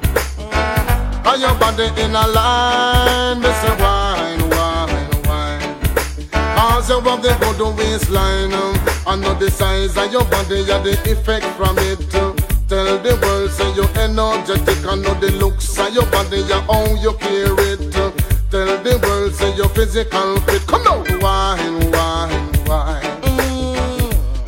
[1.23, 3.41] Are your body in a line?
[3.41, 5.75] This a wine, wine, wine.
[6.31, 8.75] Cause you have the good waistline um,
[9.05, 12.36] I know the size of your body and the effect from it uh.
[12.67, 16.83] Tell the world say you're energetic I know the looks of your body and how
[17.01, 17.91] you carry it.
[18.51, 23.07] Tell the world say you're physical fit Come now Wine, wine, wine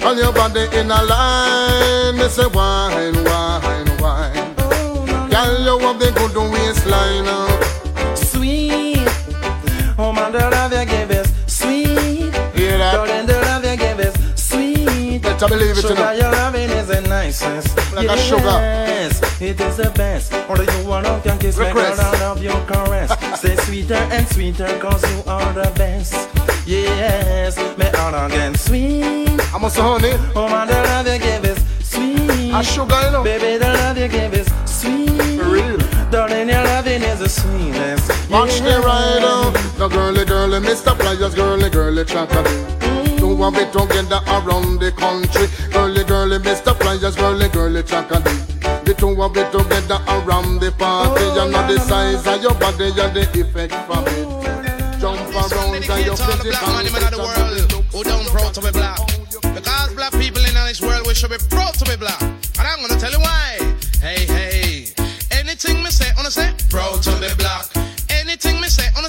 [0.03, 4.55] On your body in a line Me say wine, wine, wine
[5.29, 8.15] Girl you have the good waistline uh.
[8.15, 9.07] Sweet.
[9.97, 12.33] Oh man, the love you give is sweet.
[12.55, 12.93] Hear that?
[12.93, 15.21] Darling, the love you give is sweet.
[15.21, 16.68] Better believe it, you know.
[17.29, 17.77] Nicest.
[17.93, 19.45] Like a yes, sugar.
[19.45, 20.33] it is the best.
[20.49, 22.01] Only you want of your kiss, Request.
[22.01, 23.11] out of your caress.
[23.39, 26.13] Stay sweeter and sweeter, cause you are the best.
[26.65, 29.39] Yes, me out again, sweet.
[29.53, 30.13] I'm a honey.
[30.35, 32.51] Oh man, the love you give is sweet.
[32.53, 33.23] A sugar, you know.
[33.23, 35.39] Baby, the love you give is sweet.
[35.39, 35.77] For real.
[36.09, 38.09] Darling, your loving is the sweetest.
[38.31, 40.97] Watch the rider, the girly girly, Mr.
[40.97, 42.45] Pliers, girly girly chocolate.
[42.79, 43.08] Do mm.
[43.43, 45.47] A bit together around the country.
[45.71, 46.77] Girly girly, Mr.
[46.77, 48.23] Pliers, girly girly chocolate.
[48.85, 51.23] The two of it together around the party.
[51.23, 54.39] You know the size of your body and the effect from it.
[54.99, 58.71] Jump around and your the black man in the world who don't proud to be
[58.71, 58.99] black.
[59.41, 62.21] Because black people in this world we should be proud to be black.
[62.21, 63.57] And I'm gonna tell you why.
[64.01, 64.85] Hey, hey.
[65.31, 67.65] Anything me say, wanna say, proud to be black.
[68.09, 69.08] Anything me say, wanna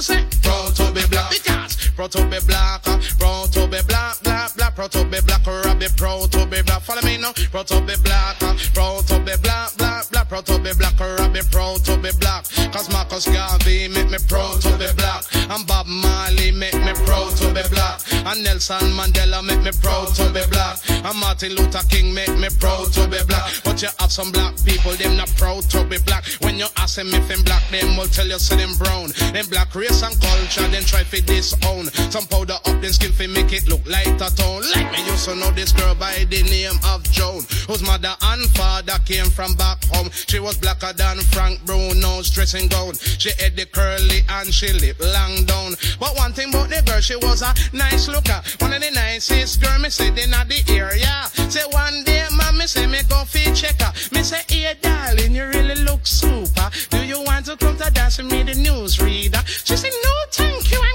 [0.00, 1.30] Anything say, proud to be black.
[1.30, 5.20] Because proud to be black, uh, proud to be black, black, black, proud to be
[5.20, 6.80] black, or I be proud to be black.
[6.80, 10.46] Follow me now, proud to be black, uh, proud to be black, black, black, proud
[10.46, 12.48] to be black, or I be proud to be black.
[12.72, 15.20] Cause Marcus Garvey make me proud to be black,
[15.50, 20.06] and Bob Marley make me proud to be black, and Nelson Mandela make me proud
[20.14, 23.50] to be black, and Martin Luther King make me proud to be black.
[23.64, 26.24] But you have some black people, them not proud to be black.
[26.40, 29.10] When you ask them if them black, them will tell you say them brown.
[29.34, 31.86] Them black race and culture, then try fi disown.
[32.10, 34.62] Some powder up them skin fi make it look a tone.
[34.74, 38.46] Like me used to know this girl by the name of Joan, whose mother and
[38.50, 40.10] father came from back home.
[40.12, 42.94] She was blacker than Frank Bruno's dressing gown.
[42.94, 45.74] She had the curly and she lip long down.
[45.98, 48.40] But one thing about the girl, she was a nice looker.
[48.58, 51.28] One of the nicest girl me said in the area.
[51.50, 53.92] Say one day, mommy say me go fi check her.
[54.12, 56.70] Me say, hey darling, you really look super.
[56.90, 59.42] Do you want to come to dance with me, the newsreader?
[59.66, 60.89] She said, no, thank you.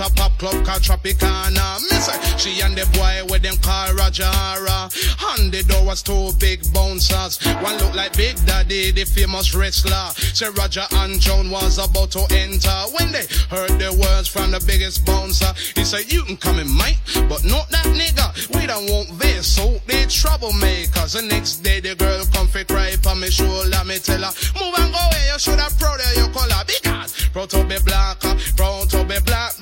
[0.00, 1.80] They pop club called Tropicana.
[1.90, 4.88] Me say, she and the boy with them call Rajara.
[5.36, 7.38] And the door was two big bouncers.
[7.60, 10.08] One looked like Big Daddy, the famous wrestler.
[10.32, 14.62] Say Roger and Joan was about to enter when they heard the words from the
[14.66, 15.52] biggest bouncer.
[15.74, 16.98] He said, You can come in, mate,
[17.28, 18.32] but not that nigga.
[18.56, 21.14] We don't want this, so they troublemakers.
[21.14, 23.84] The next day the girl come fi cry on me shoulder.
[23.84, 26.64] Me tell her, Move and go away, you should have proud of your color.
[26.66, 28.20] Because proud to be black,
[28.56, 29.59] proud to be black,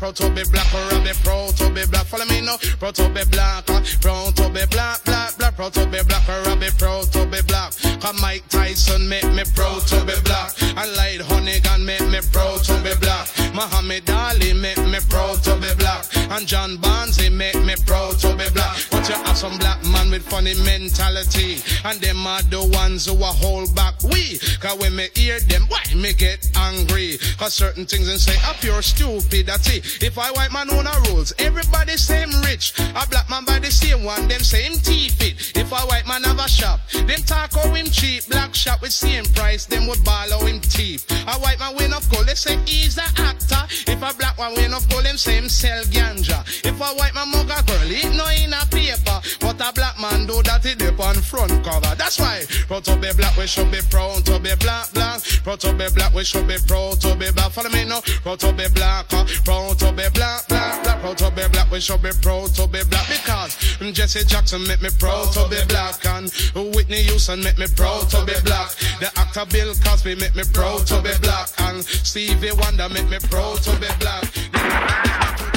[0.00, 0.66] proud to be black,
[1.04, 2.06] be proud to be black.
[2.06, 5.84] Follow me now, proud to be black, uh, proud to be black, black, proud to
[5.88, 7.74] be black, or I be proud to be black.
[8.00, 10.56] Cause Mike Tyson make me proud to be black.
[10.62, 13.28] And Lloyd Honeyghan make me proud to be black.
[13.52, 16.06] Muhammad Ali make me proud to be black.
[16.30, 16.78] And John
[17.18, 18.78] he make me proud to be black.
[18.90, 21.58] But you have some black man with funny mentality.
[21.84, 24.38] And them are the ones who are hold back we.
[24.60, 27.18] Cause when me hear them, why me get angry?
[27.36, 29.82] Cause certain things and say a pure stupidity.
[30.00, 32.72] If I white man own a rules, everybody same rich.
[32.78, 35.10] A black man by the same one, them same teeth.
[35.54, 38.26] If a white man have a shop, them talk how him cheap.
[38.28, 41.06] Black shop with same price, them would how him teeth.
[41.26, 43.62] A white man win of gold, they say he's a actor.
[43.90, 46.40] If a black man win of gold, them say him sell ganja.
[46.64, 49.20] If a white man mug a girl, it no in a paper.
[49.40, 51.94] But a black man do that it dip on front cover.
[51.96, 55.20] That's why proud to be black, we should be proud to be black, black.
[55.44, 57.52] Proud to be black, we should be proud to be black.
[57.52, 58.00] Follow me now.
[58.22, 61.00] Proud to be black, proud to be black, black, black.
[61.00, 64.66] Proud to be black, we should be proud to be black because mm, Jesse Jackson
[64.66, 66.30] make me proud to be black and
[66.74, 68.70] Whitney Houston make me proud to be black.
[69.00, 73.18] The actor Bill Cosby make me proud to be black and Stevie Wonder make me
[73.30, 75.49] proud to be black.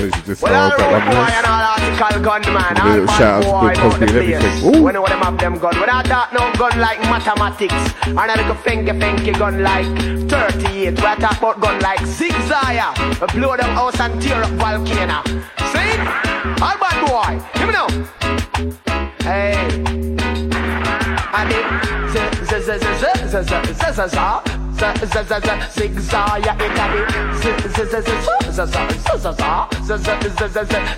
[0.00, 2.84] This is this well, all about like this.
[2.84, 4.74] Little shout out to Cosby and everything.
[4.74, 4.82] Ooh.
[4.82, 7.74] When all them have them gun, without I no gun like mathematics,
[8.06, 9.84] and I little finger finger gun like
[10.30, 10.96] 38.
[10.96, 12.94] When I talk about gun like six zaya,
[13.34, 15.22] blow them house and tear up volcano.
[15.68, 15.92] See?
[16.64, 17.88] All bad boy, give me now.
[19.20, 20.19] Hey
[21.30, 22.82] zigzag
[26.46, 26.54] ya
[30.24, 30.48] it a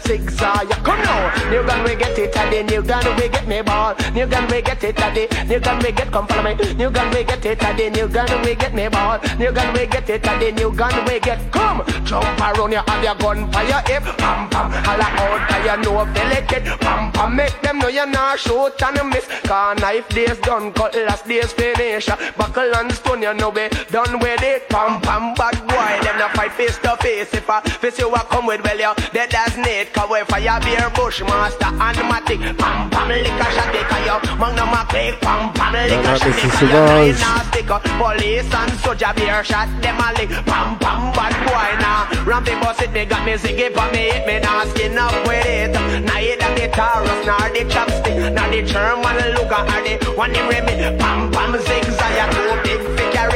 [0.06, 3.62] zigzag ya come now new gun we get it at new gun we get me
[3.62, 5.16] ball new gun we get it at
[5.48, 8.42] new gun we get come follow me new gun we get it at new gun
[8.42, 11.82] we get me ball new gun we get it at new gun we get come
[12.04, 15.76] jump around you have your gun for your hip pam pam holla out cause you
[15.82, 20.08] know feel it pam pam make them know you're not shoot and miss cause knife
[20.10, 24.42] the days done cutlass days finish uh, buckle and stone you know we done with
[24.42, 28.12] it pam pam bad boy them not fight face to face if I face you
[28.14, 31.98] a come with well you dead as Nate cause we fire beer bush master and
[32.10, 36.06] matic pam pam lick a shot it cause you magnum a click pam pam lick
[36.06, 36.46] a shot Mr.
[36.46, 37.20] it cause you Savage.
[37.20, 37.82] nine stick up.
[37.82, 40.30] Police and soldier beer shot them a lick.
[40.46, 42.24] Pam pam bad boy now.
[42.24, 45.46] Rampy boss it me got me ziggy but me hit me now skin up with
[45.46, 45.72] it.
[45.72, 50.34] Now it and the Taurus nor the chopstick nor the German look at the one
[50.34, 50.98] in Remy.
[50.98, 52.71] Pam pam zigzag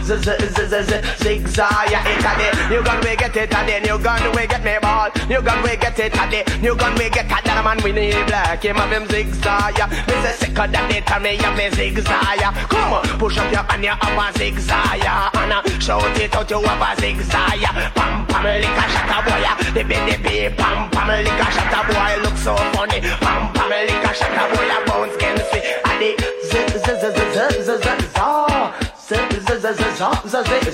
[0.04, 3.36] z z z z z z zigzag yeah it and the you gun we get
[3.36, 6.32] it and the new gun we get me ball new gun we get it and
[6.32, 9.78] the new gun we get at that man we need black him have him zigzag
[9.78, 13.38] yeah me say sicker than it and me have me zigzag yeah come on push
[13.38, 16.82] up your hand you have a zigzag yeah and uh, shout it out you have
[16.82, 20.90] a zigzag yeah pam pam lick a shot a boy yeah the baby baby pam
[20.92, 24.66] pam lick a shot a boy look so funny pam pam a shot a boy
[24.66, 26.12] yeah bounce can see and the
[26.50, 27.92] z z z z z z
[29.06, 30.68] z z z z z z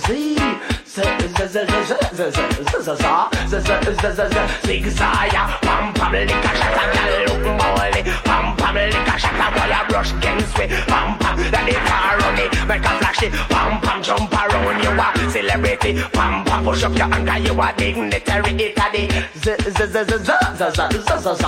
[8.33, 11.17] z z z z pam pam lick a shot boy a brush against me, pam
[11.19, 14.89] pam that the car run it, make a flash it, pam pam jump around you
[14.89, 19.03] a celebrity, pam pam push up your anger you a dignitary, it a the
[19.37, 21.39] z z z z z z z z z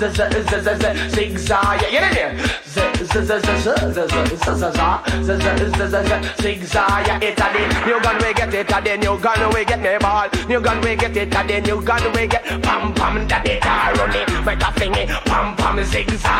[0.00, 2.34] z z z z zigzag, you know there,
[2.66, 4.88] z z z z z z z z z z
[5.22, 8.96] z z z z zigzag, it a the new gun we get it a the
[8.98, 12.04] new gun we get me ball, new gun we get it a the new gun
[12.14, 15.76] we get pam pam that the car run it, make a fling it, pam pam
[15.84, 16.31] zigzag,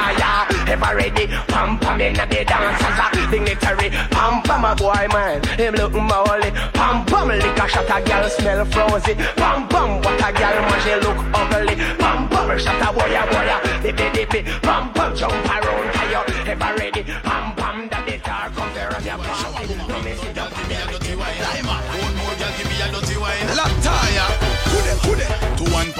[0.72, 5.74] ever ready, pam pam in the dancers a dignitary, pam pam a boy man, him
[5.74, 10.32] look molly, pam pam lick a shot a girl smell frozy, pam pam what a
[10.32, 14.42] girl man she look ugly, pam pam shot a boy a boy a dippy dippy,
[14.60, 18.94] pam pam jump around for you, ever ready, pam pam that the car come there
[18.96, 19.81] on your party,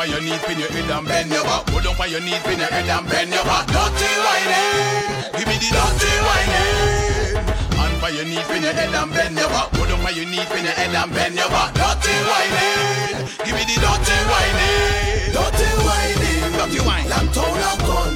[0.03, 1.65] For your knees, pin your head and bend your back.
[1.67, 3.71] Put up for your knees, pin your head and bend your back.
[3.71, 7.39] Dirty whining, give me the dirty whining.
[7.79, 9.71] And for your knees, pin your head and bend your back.
[9.71, 11.71] Put up for your knees, pin your head and bend your back.
[11.79, 15.39] Dirty whining, give me the dirty whining.
[15.39, 17.07] Dirty whining, dirty whine.
[17.07, 18.12] Like town and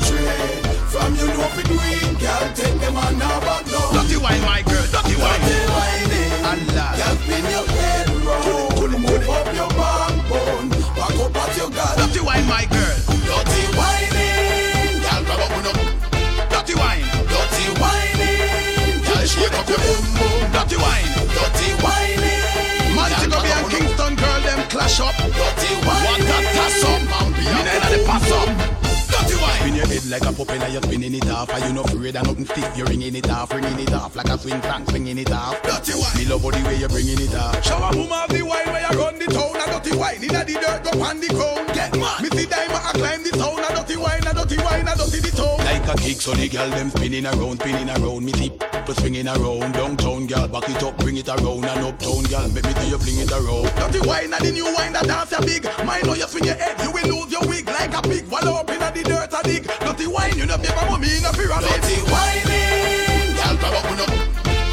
[30.07, 31.53] head like a propeller, you're spinning it off.
[31.53, 32.77] Are you not afraid of nothing stiff?
[32.77, 35.61] You're ringing it off, ringing it off like a swing crank, swinging it off.
[35.63, 36.17] Dirty wine.
[36.17, 37.65] Me love the way you're bringing it off.
[37.65, 39.57] Shower boom of the wine where you run the town.
[39.57, 41.69] A dirty wine inna the dirt, go on the ground.
[41.75, 42.23] Get mad.
[42.23, 43.59] Me see diamond, I climb the town.
[43.59, 45.66] A dirty wine, a dirty wine, a dirty the town.
[45.77, 48.25] Like a kick, so the girl them spinning around, spinning around.
[48.25, 49.77] Me see people swinging around.
[49.77, 51.69] Downtown girl, back it up, bring it around.
[51.69, 53.69] And uptown girl, make me see you fling it around.
[53.77, 55.69] Dirty wine, a the new wine that dance ya big.
[55.85, 58.25] Mind how you swing your head, you will lose your wig like a pig.
[58.33, 59.69] Wallow up inna the dirt a dig.
[59.69, 61.69] Dirty wine, you know paper mommy in a pyramid.
[61.69, 63.37] Dirty whining.
[63.37, 64.13] Girl, grab up, up.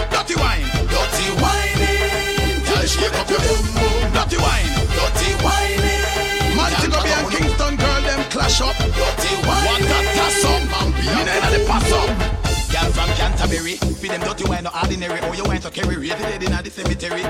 [0.07, 0.67] Dirty wine.
[0.87, 2.63] Dirty whining.
[2.63, 4.07] Girl, shake up your boom boom.
[4.15, 4.71] Dirty wine.
[4.95, 6.55] Dirty whining.
[6.55, 7.92] Man, up and Kingston girl,
[8.33, 8.75] clash up.
[8.75, 10.61] What that pass up?
[10.97, 12.42] You know the pass up.
[12.73, 15.19] Girl from Canterbury, fin them dirty wine, no ordinary.
[15.21, 17.21] Oh, you want to carry rated dead in the cemetery.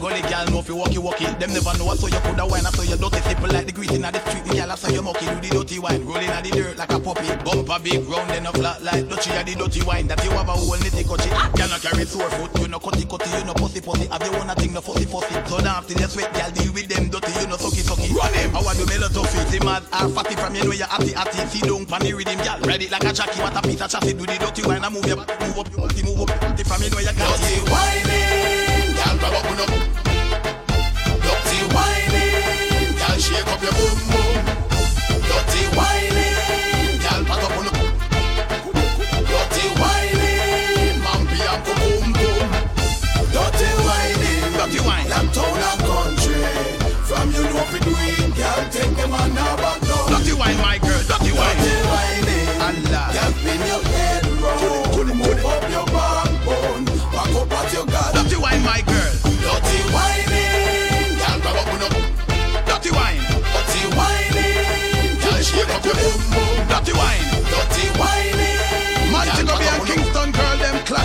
[0.00, 1.28] Gully gal know if you walkie walkie.
[1.36, 4.00] Them never know so you coulda wine, so you dirty simple like the grease in
[4.00, 4.44] the street.
[4.48, 6.98] The gal so you mucky do the dirty wine, rolling at the dirt like a
[6.98, 7.28] puppy.
[7.44, 10.48] Bumper big round then a flat like Dutchy at the dirty wine that you have
[10.48, 11.28] a whole nitty cutty.
[11.28, 14.08] Gal no carry sore foot, you no cutty cutty, you no pussy pussy.
[14.08, 15.36] Have you one a thing no fussy fussy?
[15.52, 18.08] So now after you sweat, gal deal with them dirty, you no sucky sucky.
[18.16, 18.56] Run him.
[18.56, 21.12] How I do me lot of it, mad or fatty from you know you're atty
[21.12, 21.44] atty.
[21.52, 22.40] See don't pan the rhythm.
[22.64, 24.16] Ride it like a jockey, what a piece of chassis.
[24.16, 26.30] Do the dirty wine and move your body, move up your body, move up
[26.66, 29.70] from you know you got Dirty whining, gal, grab up, up.
[31.22, 34.21] Dirty whining, gal, shake up your boom boom.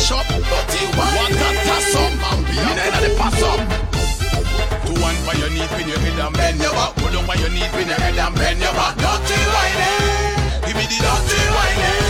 [0.07, 0.27] Clash up.
[0.95, 2.11] What a toss up.
[2.47, 3.59] Me nah the pass up.
[4.85, 6.95] Two one by your knees, pin your head and bend your back.
[6.95, 8.95] Put on by your knees, pin your head and bend your back.
[8.95, 10.63] Dirty whining.
[10.65, 12.07] Give me the dirty whining.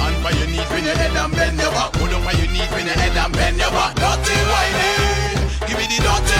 [0.00, 1.92] And by your knees, pin your head and bend your back.
[1.92, 3.94] Put on by your knees, pin your head and bend your back.
[3.96, 5.40] Dirty whining.
[5.66, 6.38] Give me the dirty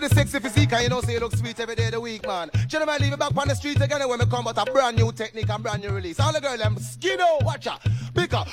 [0.00, 2.00] with the sexy physique, and you know, say you look sweet every day of the
[2.00, 2.50] week, man.
[2.66, 5.12] Gentlemen, leave it back on the street again when we come out a brand new
[5.12, 6.18] technique and brand new release.
[6.20, 7.80] All the girl them skin out, watch out.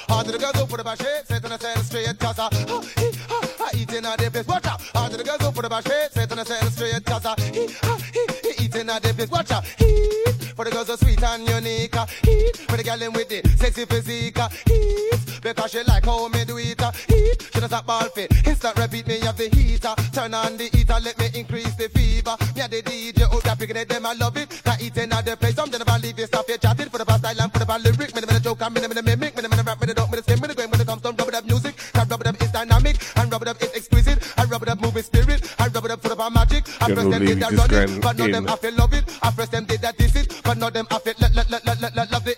[0.10, 2.40] Hard to the girls who up for the bash, set on the side straight, cause
[2.40, 4.80] I, uh, he, uh, uh, eating at the place, watch out.
[4.80, 7.36] To the girls who up for the bash, set on the side straight, cause I,
[7.42, 9.66] he, uh, he, he eating at the place, watch out.
[9.66, 13.48] Heat for the girls so sweet and unique, heat for the girl them with the
[13.58, 17.50] sexy physique, heat because she like how me do it, uh, heat.
[17.54, 20.98] She does that ball fit, instant repeat me have the heater, turn on the heater,
[21.04, 22.36] let me increase the fever.
[22.40, 24.50] And the DJ out there picking it, them I love it.
[24.64, 27.20] Can eating at the place, some never leave you stop you chatting for the past
[27.20, 28.14] style and for the bad lyric.
[28.16, 30.68] Me the joke, me the mimic, me the rap, dope, me the skin, me the
[30.68, 31.76] when it comes to rub it up music.
[31.94, 34.20] Can rub it up is dynamic, and rub it up is exquisite.
[34.38, 36.68] I rub it up moving spirit, I rub it up for the magic.
[36.82, 39.06] I press them did that run it, but not them I feel love it.
[39.22, 41.64] I press them did that diss it, but not them I feel let let let
[41.66, 42.36] let let love the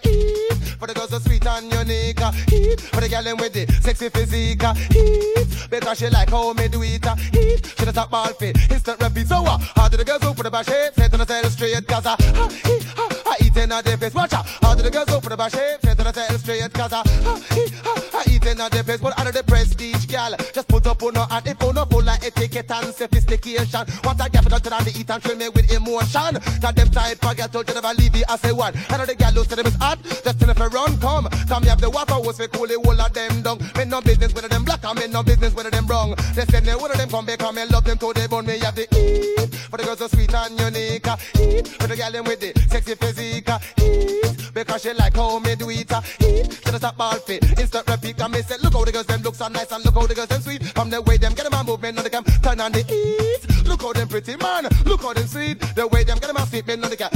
[1.59, 2.81] and unique, uh, eat.
[2.81, 5.69] For the girl them with the sexy physique, uh, eat.
[5.69, 7.73] Because she like how me do it, uh, eat.
[7.77, 9.27] She the top ball fit, instant repeat.
[9.27, 10.93] So uh, how do the girls for the bash shape?
[10.95, 12.49] Set on the side straight, cause I, uh,
[12.97, 14.13] uh, I eat in deep place.
[14.13, 14.45] Watch out.
[14.61, 15.81] How do the girls for the bash shape?
[15.81, 17.39] Set on the side straight, cause I, uh,
[17.85, 18.08] uh,
[18.59, 18.99] in a deep place.
[18.99, 21.85] But out of the prestige, gal, just put up on her and if on her
[21.85, 23.85] full like etiquette and sophistication.
[24.03, 26.35] What I get for the and the eat and thrill me with emotion.
[26.59, 28.75] Cause them forget told you never leave it as a one.
[28.75, 31.27] And the gal who said them is hot, just tell if a run come.
[31.47, 33.57] Come you have the water hose for cool the whole of them down.
[33.77, 36.15] Me no business with them black and me no business with them brown.
[36.35, 38.45] They send me one of them come back and me love them till they bone
[38.45, 39.55] me have the eat.
[39.69, 41.67] For the girls so sweet and unique, uh, eat.
[41.79, 44.51] For the gal them with the sexy physique, uh, eat.
[44.53, 45.91] Because she like how me do it,
[46.79, 46.81] eat.
[46.81, 49.35] Just a ball fit, instant repeat and me say look how the girls them look
[49.35, 50.63] so nice and look how the girls them sweet.
[50.63, 53.67] From the way them get them a movement on the cam, turn on the heat.
[53.67, 55.59] Look how them pretty man, look how them sweet.
[55.75, 57.09] The way them get them a fit, me on the cam,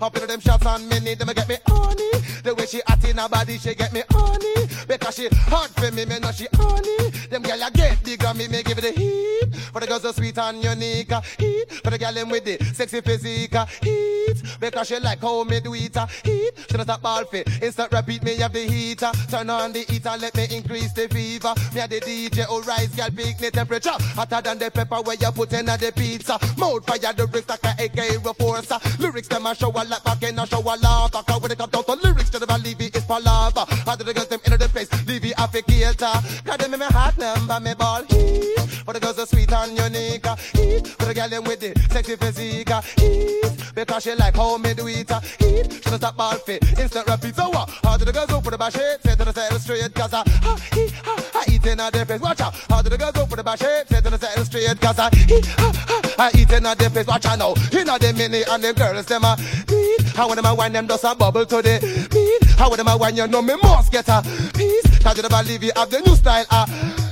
[0.00, 2.10] Up into them shots and me need them get me honey.
[2.44, 4.68] The way she hot in her body, she get me honey.
[4.86, 7.10] Because she hot for me, me know she honey.
[7.28, 9.54] Them girl a get bigger, me me give it the heat.
[9.72, 11.72] For the girls so sweet and unique, heat.
[11.82, 14.42] For the girl them with the sexy physique, heat.
[14.60, 16.52] Because she like how me do it, heat.
[16.70, 19.10] She not a ball fit, instant repeat me have the heater.
[19.28, 21.54] Turn on the heater, let me increase the fever.
[21.74, 23.90] Me a the DJ, oh rise, girl, pick the temperature.
[24.14, 26.38] Hotter than the pepper where you put in the pizza.
[26.56, 28.98] Mouth fire, the bricks like a AK force.
[29.00, 31.14] Lyrics them a show a like back in a show a laugh.
[31.14, 32.46] I when it come down to lyrics, to the
[32.80, 33.66] it is palava.
[33.86, 36.44] How do the girls them in the place, leave it afficator.
[36.44, 38.58] Got them in my heart number, me ball heat.
[38.84, 40.86] For the girls so sweet and unique, heat.
[40.86, 43.74] For the girl them with the sexy physique, heat.
[43.74, 45.72] Because she like me do it, heat.
[45.72, 47.34] She don't stop ball fit, instant repeat.
[47.34, 47.70] So what?
[47.82, 49.02] How do the girls for the bash it?
[49.02, 52.06] Say to the side straight, cause I, uh, he, uh, I eat in a deep
[52.06, 52.20] place.
[52.20, 52.54] Watch out.
[52.68, 53.88] How do the girls for the bash it?
[53.88, 56.92] Say to the side straight, cause I, he, uh, uh, I eat in a deep
[56.92, 57.06] place.
[57.06, 57.54] Watch out now.
[57.72, 59.36] In a the mini and them girls them a
[59.66, 60.08] beat.
[60.16, 61.78] How them a wine them does a bubble to the
[62.10, 62.50] beat.
[62.58, 64.22] How them a wine you know me must get a
[64.54, 64.98] piece.
[64.98, 66.66] Cause you never leave you have the new style, uh,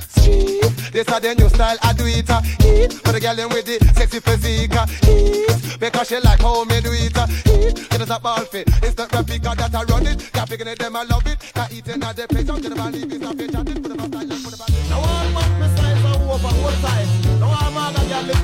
[0.09, 0.61] street.
[0.91, 2.93] This are the new style, I do it, uh, heat.
[2.93, 5.79] For the girl them with the sexy physique, uh, heat.
[5.79, 7.77] Because she like how me do it, uh, heat.
[7.77, 10.31] She a ball fit, it's the replica that I run it.
[10.33, 11.39] Got picking it, them I love it.
[11.53, 13.86] Got eating at the place, don't you leave it, it,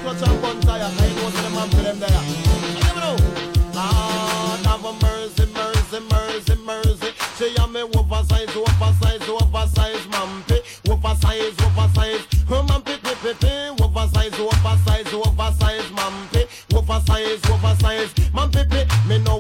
[0.04, 0.84] clutch and bun tire.
[0.84, 2.33] I know them for them there.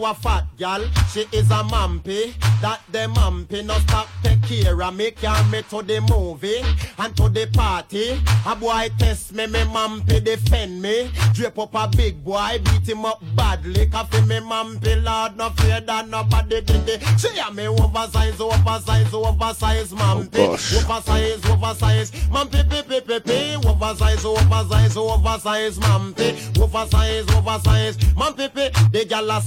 [0.05, 0.81] A fat gal,
[1.11, 2.33] she is a mampy.
[2.61, 6.63] That the mampy no stop take care of me, carry me to the movie
[6.97, 8.19] and to the party.
[8.45, 11.11] A boy test me, me mampy defend me.
[11.33, 13.87] Drape up a big boy, beat him up badly.
[13.87, 17.03] Coffee me mampy, lord, no fear that nobody did it.
[17.19, 20.39] She a me oversize, oversize, oversize, mampy.
[20.39, 20.73] Oh, gosh.
[20.73, 23.55] Oversize, oversize, mampy, pi, pi, pi, pi.
[23.67, 26.59] Oversize, oversize, oversize, mampy.
[26.61, 28.69] Oversize, oversize, mampy, pi.
[28.91, 29.41] The gal a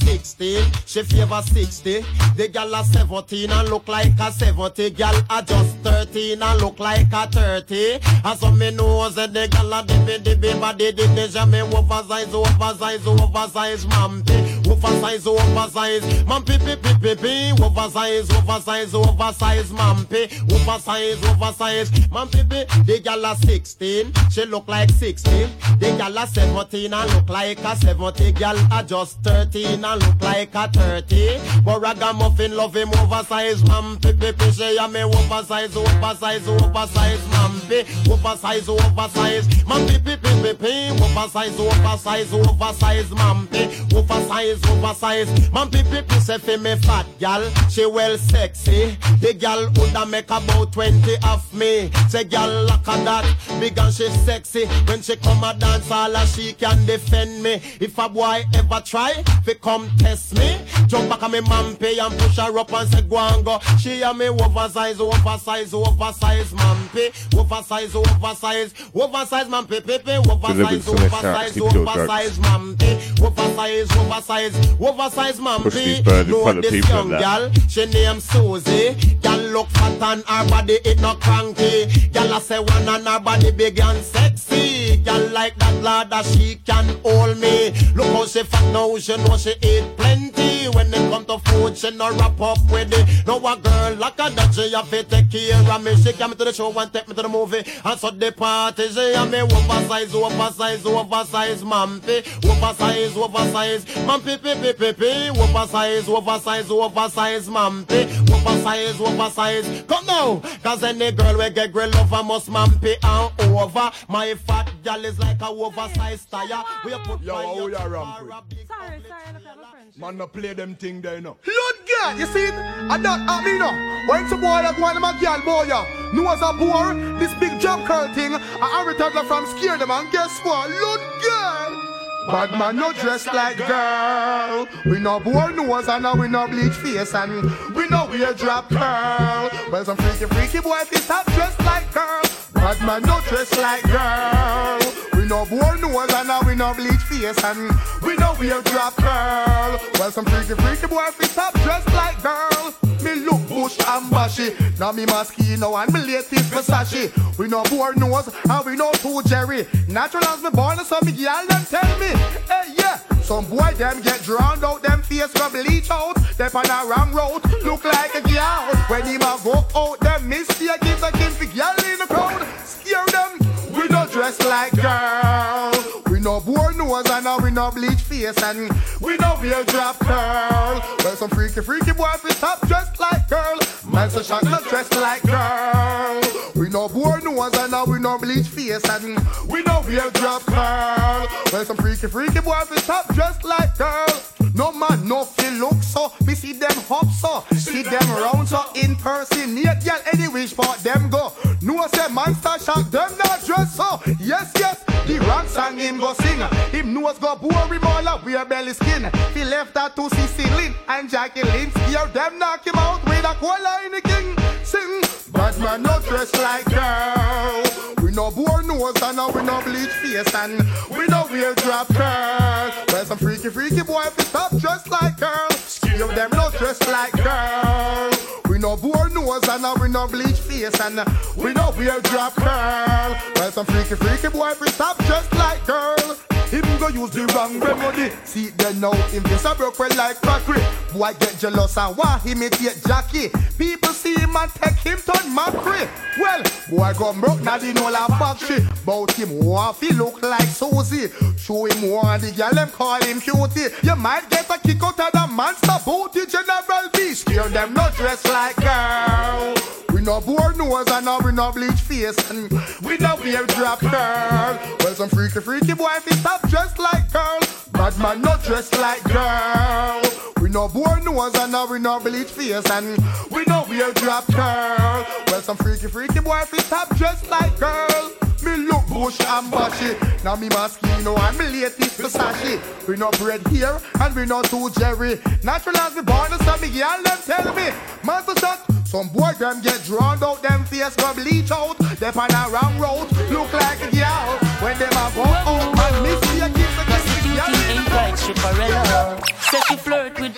[0.47, 2.05] 16, she favor 60.
[2.37, 4.91] The gal a 17 and look like a 70.
[4.91, 7.99] Gal a just 13 and look like a 30.
[8.25, 12.33] As some me knows that the gal a dibby dibby body did the me oversize,
[12.35, 14.56] oversize, oversize, mampy.
[14.69, 17.53] Oversize, oversize, mampy, pi, pi, pi.
[17.63, 20.27] Oversize, oversize, oversize, mampy.
[20.53, 22.65] Oversize, oversize, mampy, pi.
[22.83, 25.31] The gal a 16, she look like 60.
[25.79, 28.33] The gal a 17 and look like a 70.
[28.33, 31.63] Gal a just 13 and look like a 30.
[31.65, 34.51] But ragamuffin love him oversize, mampy, pi.
[34.51, 37.85] She a me oversize, oversize, oversize, mampy.
[38.11, 40.17] Oversize, oversize, mampy, pi,
[40.55, 40.91] pi.
[41.05, 43.67] Oversize, oversize, oversize, mampy.
[43.95, 46.19] Oversize, oversize, mampy, pi, pi.
[46.19, 48.97] Say fi me fat gal, she well sexy.
[49.21, 51.91] The gal woulda make about 20 of me.
[52.09, 54.67] Say gal like a that, big and she sexy.
[54.87, 57.61] When she come a dance all a she can defend me.
[57.81, 60.59] If a boy ever try, fi come test me.
[60.87, 63.59] Jump back on me mampy and push her up and say go and go.
[63.79, 67.13] She a me oversize, oversize, oversize, mampy.
[67.37, 70.17] Oversize, oversize, oversize, mampy, pepe.
[70.29, 73.21] Oversize, Delivered from the oversize, oversize, mampy.
[73.21, 74.46] Oversize, oversize,
[74.81, 77.53] oversize, Push these birds in front of this people young like that.
[77.53, 78.95] gal, she name Susie.
[79.23, 81.87] Gal look fat and her body it not cranky.
[82.13, 84.97] Gal a say one and her body big and sexy.
[84.99, 87.73] Gal like that lad that she can hold me.
[87.95, 90.67] Look how she fat now, she know she eat plenty.
[90.75, 93.27] When it come to food, she no wrap up with it.
[93.27, 95.97] No a girl like a that she have to take care of me.
[95.97, 97.63] She come to the show and take me to the movie.
[97.85, 102.23] And so the party, she have me oversize, oversize, oversize, mampy.
[102.45, 105.29] Oversize, oversize, mampy, pi.
[105.31, 108.07] Oversize, oversize, oversize, mampy.
[108.31, 109.87] Oversize, oversize.
[109.87, 113.91] Come now, cause any girl we get grill over must mampy and over.
[114.09, 116.65] My fat gal is like a oversized tire.
[116.85, 118.69] We put Yo, fire how you to ramp her with?
[118.69, 119.97] Sorry, sorry, I don't have a French.
[119.97, 121.37] Man, no play them thing there, no.
[121.47, 122.55] Lord God, you see it?
[122.55, 123.71] I don't, I mean, no.
[124.13, 127.35] When some boy like one of my girl boy, ya, know as a poor, this
[127.35, 130.71] big job curl thing, I every time from scare them, and guess what?
[130.71, 131.86] Lord God.
[132.27, 134.67] Bad man no dress like girl.
[134.85, 139.51] We no bore nose and we no bleach face and we no wear drop curl.
[139.71, 142.23] Well, some freaky freaky boy fi stop dress like girl.
[142.55, 145.16] Bad man no dress like girl.
[145.27, 147.69] We no bore nose and we no bleach face and
[148.01, 149.81] we no wear drop curl.
[149.99, 152.73] Well, some freaky freaky boy fi stop dress like girl.
[153.03, 154.55] Me look bush and bashy.
[154.79, 157.39] Now me Moschino and me latest Versace.
[157.39, 159.67] We no bore nose and we no too Jerry.
[159.89, 162.15] Natural as me born, so me gyal them tell me.
[162.47, 166.15] Hey yeah, some boy them get drowned out, them face go bleach out.
[166.37, 168.89] They on a wrong road, look like a gyal.
[168.89, 172.47] When him a go out, them mistake gives a king for gyal in the crowd.
[172.65, 173.39] Scare them.
[173.75, 176.03] We no dress like girl.
[176.09, 180.81] We no bore nose and we no bleach face and we no wear drop curl.
[181.05, 183.59] Well, some freaky freaky boy fi stop dressed like girl.
[183.89, 186.21] Man, so shot not dressed like girl.
[186.55, 190.43] We no bore nose and now we no bleach face and we no wear drop
[190.43, 191.27] curl.
[191.53, 194.07] Well, some freaky freaky boy fi stop dressed like girl.
[194.55, 196.13] No man, no feel look so.
[196.27, 197.45] We see them hop so.
[197.57, 199.55] See them round so in person.
[199.55, 201.33] Neat girl any wish for them go.
[201.63, 204.01] No say monster shock them not dress so.
[204.19, 204.83] Yes, yes.
[205.07, 206.41] The rock song him go sing.
[206.73, 209.11] Him nose go bore him all up wear belly skin.
[209.35, 210.09] He left that to
[210.57, 211.71] Lynn and Jackie Lynn.
[211.71, 214.37] Scare them knock him out with a cola in the king.
[214.65, 215.01] Sing.
[215.33, 217.63] Bad man no dress like girl.
[218.03, 220.59] We no bore nose and we no bleach face and
[220.91, 222.71] we no wear drop curl.
[222.89, 225.51] Well, some freaky freaky boy fi stop dressed like girl.
[225.51, 228.11] Scare them no dress like girl.
[228.49, 231.01] We no bore nose and we no bleach face and
[231.37, 233.17] we no wear drop curl.
[233.37, 236.36] Well, some freaky freaky boy fi stop dressed like girl.
[236.51, 238.15] Him go use the wrong remedy.
[238.25, 240.63] See then now, him face a broke well like crockery.
[240.93, 243.31] Boy get jealous and want imitate Jackie.
[243.59, 245.89] People see him and take him turn mockery.
[246.19, 248.67] Well, boy come broke now the whole a factory.
[248.85, 251.09] Bout him want he look like Susie.
[251.37, 253.75] Show him one the girl them call him cutie.
[253.83, 257.29] You might get a kick out of the monster booty general beast.
[257.29, 259.86] Hear them not dress like girl.
[259.97, 262.53] We no bore nose and now we no bleach face and
[262.83, 264.59] we no wear drop curl.
[264.81, 267.41] Well, some freaky freaky boy fi stop dressed like girl.
[267.73, 270.03] Bad man not dressed like girl.
[270.43, 272.99] We no bore nose and now we no bleach face and
[273.31, 275.07] we no wear drop curl.
[275.29, 278.13] Well, some freaky freaky boy fi stop dressed like girl.
[278.45, 279.97] Me look bush and bushy.
[280.23, 282.87] Now me Moschino and me latest Versace.
[282.87, 285.19] We no bread here and we no too Jerry.
[285.43, 287.71] Natural as the born, so me girl them tell me.
[288.05, 288.76] Master shot.
[288.87, 291.77] Some boy them get drowned out, them face go bleach out.
[291.99, 294.39] They on a wrong road, look like a girl.
[294.63, 299.27] When them a go out and miss you, keep the Prostituting ain't quite Stripperella.
[299.51, 300.37] Say she flirt with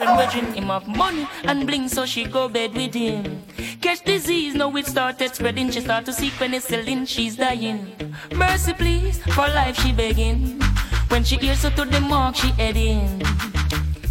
[0.00, 3.42] and wedging him of money and bling, so she go bed with him.
[3.82, 5.70] Catch disease, now it started spreading.
[5.70, 7.92] She start to seek penicillin, she's dying.
[8.34, 10.58] Mercy, please, for life she begging.
[11.08, 13.22] When she hears her to the mark, she heading.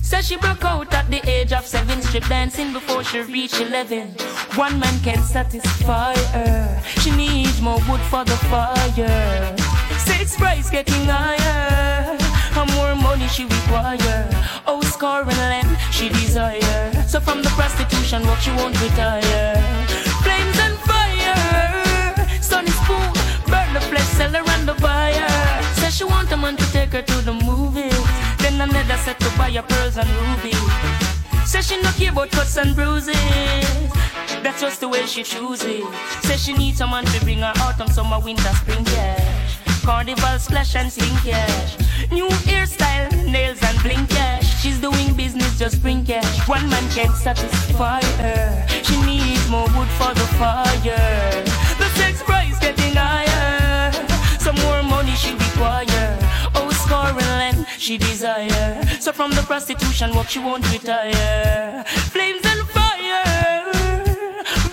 [0.10, 4.08] Says she broke out at the age of seven, strip dancing before she reached eleven.
[4.56, 6.82] One man can satisfy her.
[7.02, 9.56] She needs more wood for the fire.
[10.00, 12.18] Sex price getting higher.
[12.58, 14.28] And more money she require.
[14.66, 16.92] Oh, score and land she desire.
[17.08, 19.62] So from the prostitution work she won't retire.
[20.26, 22.42] Flames and fire.
[22.42, 23.14] Sunny spoon,
[23.46, 25.30] burn the flesh, sell her and the buyer.
[25.76, 27.39] Says she want a man to take her to the.
[28.60, 30.60] Then another set to buy her pearls and rubies.
[31.50, 33.16] Says she no care about cuts and bruises.
[34.44, 35.86] That's just the way she chooses.
[36.24, 39.58] Says she needs someone to bring her autumn, summer, winter, spring cash.
[39.86, 41.78] Carnival splash and sling cash.
[42.12, 44.62] New hairstyle, nails and bling cash.
[44.62, 46.46] She's doing business, just bring cash.
[46.46, 48.68] One man can't satisfy her.
[48.84, 51.44] She needs more wood for the fire.
[51.80, 53.94] The sex price getting higher.
[54.38, 56.18] Some more money she require.
[56.56, 57.29] Oh, and land
[57.80, 58.84] she desire.
[59.00, 61.84] So from the prostitution work she won't retire.
[62.12, 63.72] Flames and fire.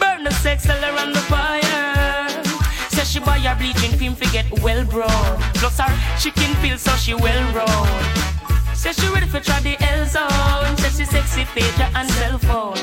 [0.00, 2.42] Burn the sex, sell her on the fire.
[2.90, 5.38] Says she buy her bleaching cream get well brown.
[5.54, 8.76] Plus her chicken feel so she well round.
[8.76, 10.76] Says she ready for try the L zone.
[10.78, 12.76] Says she sexy pager and cell phone.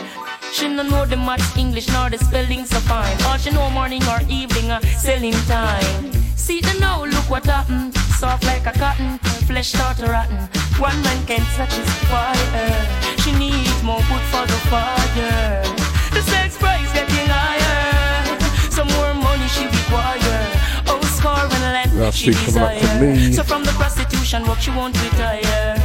[0.53, 3.21] She no know the maths, English, nor the spelling so fine.
[3.23, 6.13] All she know morning or evening, uh, selling time.
[6.35, 8.02] See the now, look what happened.
[8.19, 9.17] Soft like a cotton,
[9.47, 10.37] flesh start to rotten.
[10.79, 13.17] One man can't satisfy her.
[13.21, 15.63] She needs more wood for the fire.
[16.11, 18.39] The sex price getting higher.
[18.71, 20.39] Some more money she require.
[20.87, 23.33] Oh, score and land Last she week coming up desire.
[23.33, 25.75] So from the prostitution work she won't retire.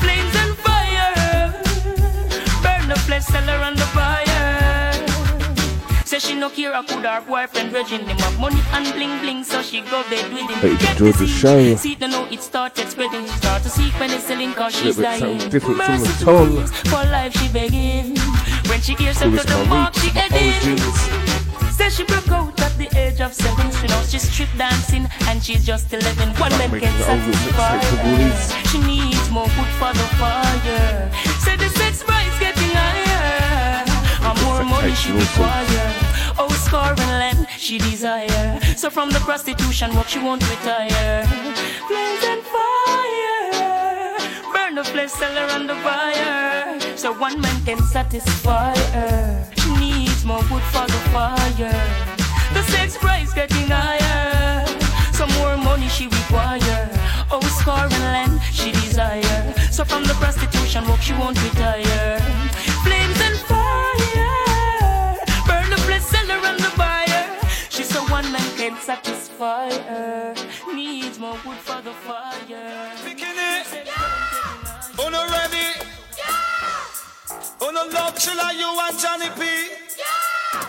[0.00, 1.52] Flames and fire.
[2.62, 4.21] Burn the flesh, sell her on the fire.
[6.12, 9.42] Say she no care a could her boyfriend virgin him up money and bling bling,
[9.42, 10.60] so she go bed with him.
[10.60, 11.74] Hope you Get the show.
[11.76, 13.26] See the know it started spreading.
[13.28, 15.48] Start to seek penicillin cause she's Little bit dying.
[15.48, 16.66] different from the tone.
[16.92, 18.18] For life she begging.
[18.68, 20.76] When she hears her to the mark, she heading.
[21.72, 23.70] Says she broke out at the age of seven.
[23.80, 26.28] She knows she's strip dancing and she's just eleven.
[26.36, 27.80] One man can the satisfy.
[28.68, 31.10] She needs more food for the fire.
[31.40, 33.88] Say the sex price getting higher.
[34.28, 35.42] And more money she Expectation also.
[35.42, 36.01] require.
[36.38, 38.60] Oh, score and land she desire.
[38.76, 41.24] So from the prostitution work she won't retire.
[41.88, 44.16] Flames and fire.
[44.52, 46.80] Burn the flesh, sell her on the fire.
[46.96, 49.50] So one man can satisfy her.
[49.56, 51.72] She needs more wood for the fire.
[52.54, 54.66] The sex price getting higher.
[55.12, 56.88] Some more money she require.
[57.30, 59.54] Oh, score and land she desire.
[59.70, 62.20] So from the prostitution work she won't retire.
[68.62, 70.34] Can satisfy her.
[70.72, 72.92] Needs more wood for the fire.
[75.04, 75.68] Uno ready?
[77.66, 79.42] Uno love chilla you and Johnny P.
[79.98, 80.68] Yeah.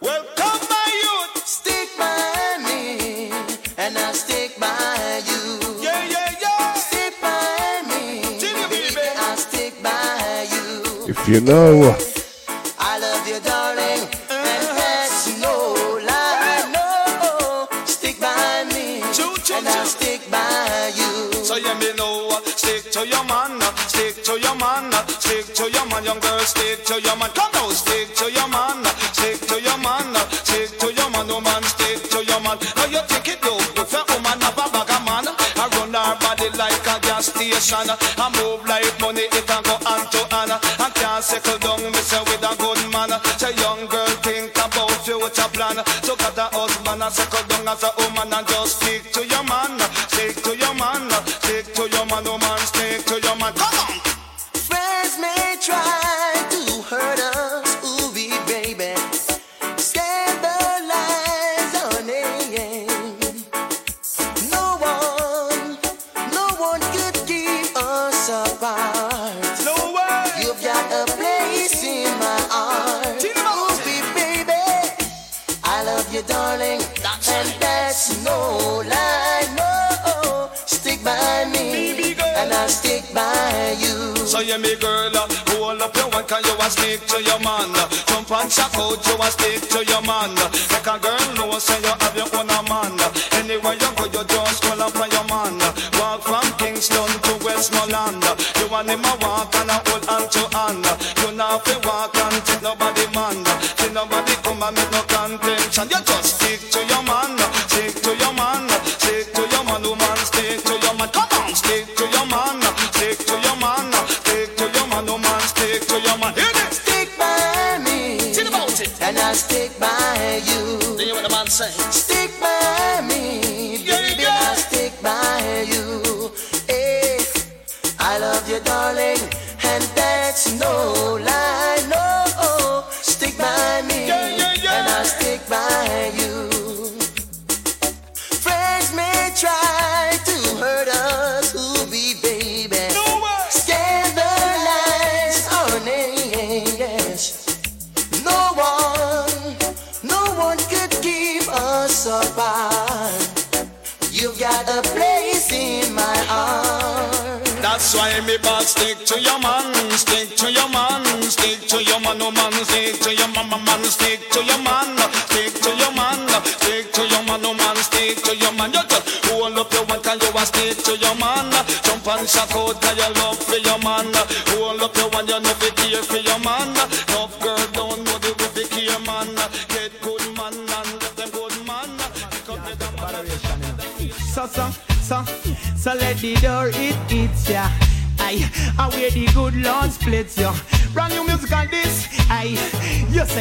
[0.00, 1.46] Welcome my youth.
[1.46, 3.30] Stick by me,
[3.78, 5.42] and I'll stick by you.
[5.86, 6.74] Yeah, yeah, yeah.
[6.74, 8.22] Stick by me,
[8.70, 11.06] baby, I'll stick by you.
[11.06, 11.96] If you know,
[24.24, 27.28] to your man, uh, stick to your man, young girl, stick to your man.
[27.36, 31.10] Come now, stick to your man, uh, stick to your man, uh, stick to your
[31.10, 32.56] man, no man, stick to your man.
[32.76, 35.92] Now you take it low, if a woman have a bag of man, I run
[35.92, 37.84] her body like a gas station.
[37.84, 40.52] I move like money, it can go hand to hand.
[40.56, 43.12] I can't settle down, me with a good man.
[43.36, 45.84] Say young girl, think about future plan.
[46.00, 48.13] So got a husband, I settle down as a woman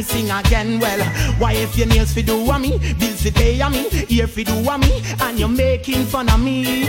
[0.00, 0.80] Me sing again.
[0.80, 1.04] Well,
[1.38, 4.44] why if your nails fi do a me, bills fi pay a me, ear fi
[4.44, 6.88] do a me, and you're making fun of me,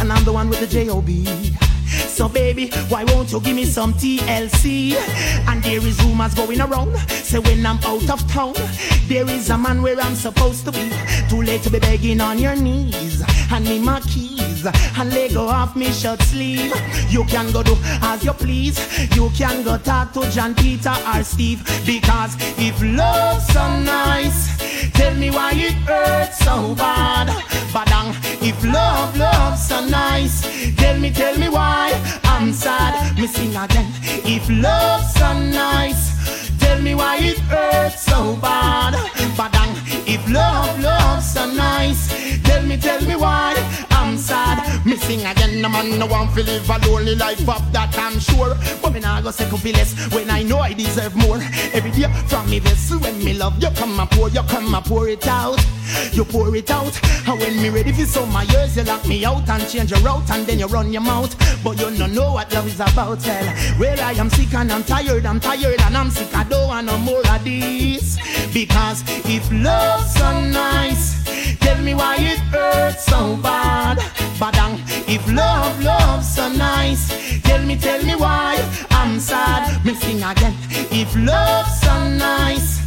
[0.00, 1.24] and I'm the one with the J O B.
[2.08, 4.94] So baby, why won't you give me some TLC?
[5.46, 6.96] And there is rumors going around.
[7.10, 8.54] Say when I'm out of town,
[9.06, 10.90] there is a man where I'm supposed to be.
[11.28, 13.22] Too late to be begging on your knees.
[13.22, 14.31] Hand me my keys
[14.66, 16.72] and let go off me shirt sleeve.
[17.08, 18.78] You can go do as you please.
[19.16, 21.64] You can go talk to John Peter or Steve.
[21.86, 27.28] Because if love's so nice, tell me why it hurts so bad.
[27.72, 30.42] Badang, if love, love's so nice,
[30.76, 31.92] tell me, tell me why
[32.24, 33.16] I'm sad.
[33.18, 33.90] Me sing again.
[34.24, 38.94] If love's so nice, tell me why it hurts so bad.
[39.36, 39.72] Badang,
[40.06, 42.08] if love, love's so nice,
[42.42, 43.54] tell me, tell me why
[44.22, 44.86] sad.
[44.86, 48.18] Me sing again, no man no want to live a lonely life of that I'm
[48.18, 48.56] sure.
[48.80, 51.40] But me nah go second feel less when I know I deserve more.
[51.72, 54.84] Every day from me vessel when me love you come and pour, you come and
[54.84, 55.60] pour it out.
[56.12, 56.94] You pour it out,
[57.28, 60.00] and when me ready for some my years, you lock me out and change your
[60.00, 61.34] route, and then you run your mouth.
[61.62, 63.54] But you no know what love is about, well.
[63.78, 66.34] Well, I am sick and I'm tired, I'm tired and I'm sick.
[66.34, 68.18] I don't want no more of this.
[68.52, 71.21] Because if love's so nice,
[71.60, 73.98] tell me why it hurts so bad.
[74.40, 77.04] Badang, if love, love's so nice,
[77.42, 78.56] tell me, tell me why
[78.90, 79.84] I'm sad.
[79.84, 80.54] Me sing again.
[80.90, 82.80] If love's so nice,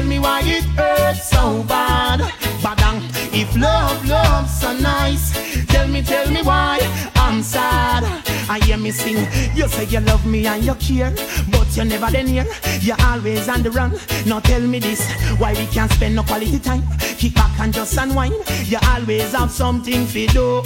[0.00, 2.20] tell me why it hurts so bad.
[2.62, 3.02] Badang,
[3.34, 5.32] if love, love's so nice.
[5.66, 6.78] Tell me, tell me why
[7.16, 8.04] I'm sad.
[8.48, 9.18] I hear me sing.
[9.54, 11.12] You say you love me and you care,
[11.50, 12.46] but you're never then here.
[12.80, 13.92] You're always on the run.
[14.26, 15.00] Now tell me this,
[15.38, 16.82] why we can't spend no quality time?
[17.18, 18.34] Kick back and just unwind.
[18.64, 20.62] You always have something to do.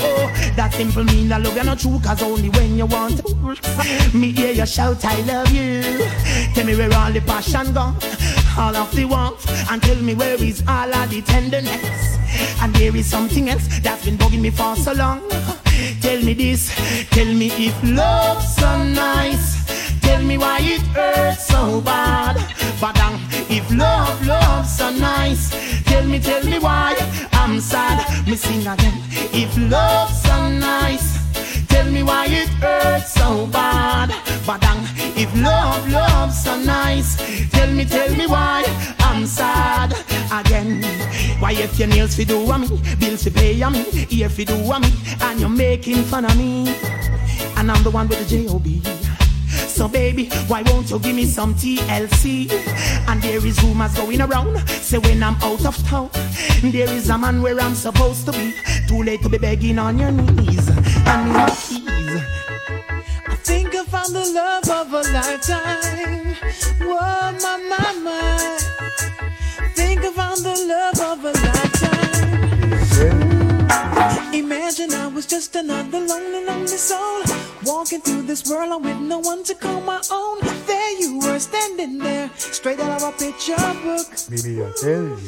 [0.56, 3.20] That simple mean that love you're not true, cause only when you want.
[4.14, 5.82] Me hear you shout, I love you.
[6.54, 7.96] Tell me where all the passion gone,
[8.58, 12.18] all of the warmth, and tell me where is all of the tenderness.
[12.60, 15.20] And there is something else that's been bugging me for so long.
[16.00, 16.74] Tell me this,
[17.10, 19.64] tell me if love's so nice.
[20.00, 22.36] Tell me why it hurts so bad.
[22.80, 25.50] But um, if love, love's so nice.
[25.84, 26.94] Tell me, tell me why
[27.32, 28.26] I'm sad.
[28.26, 29.00] Me sing again.
[29.32, 31.13] If love's so nice.
[31.74, 34.10] Tell me why it hurts so bad.
[34.74, 34.84] Um,
[35.16, 37.16] if love, love's so nice.
[37.50, 38.64] Tell me, tell me why
[39.00, 39.92] I'm sad
[40.32, 40.82] again.
[41.40, 44.44] Why if your nails fi do a me, bills fi pay a me, ear fi
[44.44, 46.68] do a me, and you're making fun of me,
[47.56, 49.03] and I'm the one with the J-O-B.
[49.74, 52.48] So baby, why won't you give me some TLC?
[53.08, 56.10] And there is rumors going around, say when I'm out of town,
[56.62, 58.54] there is a man where I'm supposed to be.
[58.86, 62.22] Too late to be begging on your knees, and your keys.
[63.26, 66.36] I think I found the love of a lifetime.
[66.78, 68.58] Whoa, my, my.
[69.74, 72.03] Think I found the love of a lifetime.
[74.34, 77.22] Imagine I was just another lonely, lonely soul.
[77.64, 80.38] Walking through this world with no one to call my own.
[80.66, 84.06] There you were standing there, straight out of a picture book.
[84.30, 85.18] Maybe I tell you.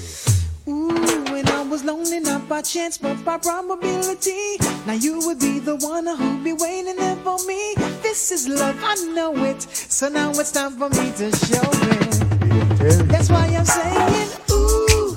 [0.68, 4.57] Ooh, and I was lonely not by chance but by probability.
[4.86, 7.75] Now you would be the one who'd be waiting there for me.
[8.02, 9.62] This is love, I know it.
[9.62, 13.08] So now it's time for me to show it.
[13.08, 15.16] That's why I'm saying, ooh,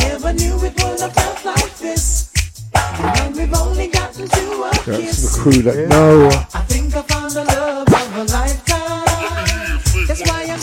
[0.00, 2.27] never knew it would have felt like this.
[4.86, 6.28] That's the crew that know.
[6.54, 9.06] I think I found the love of a lifetime.
[10.06, 10.58] That's why I'm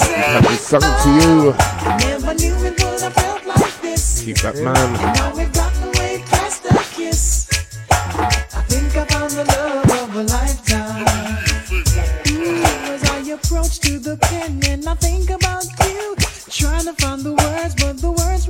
[0.51, 1.53] is sung to you.
[2.09, 4.23] never knew it would have felt like this.
[4.25, 4.75] Keep that man.
[9.07, 11.05] found the love of a lifetime.
[16.49, 18.47] Trying to find the words, but the words.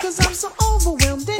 [0.00, 1.39] Cause I'm so overwhelmed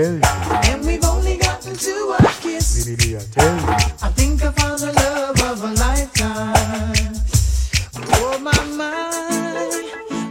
[0.00, 0.20] tell you.
[0.70, 2.86] And we've only gotten to a kiss.
[2.86, 3.66] Me, I tell you.
[4.02, 7.14] I think I found the love of a lifetime.
[8.14, 9.84] Oh my mind,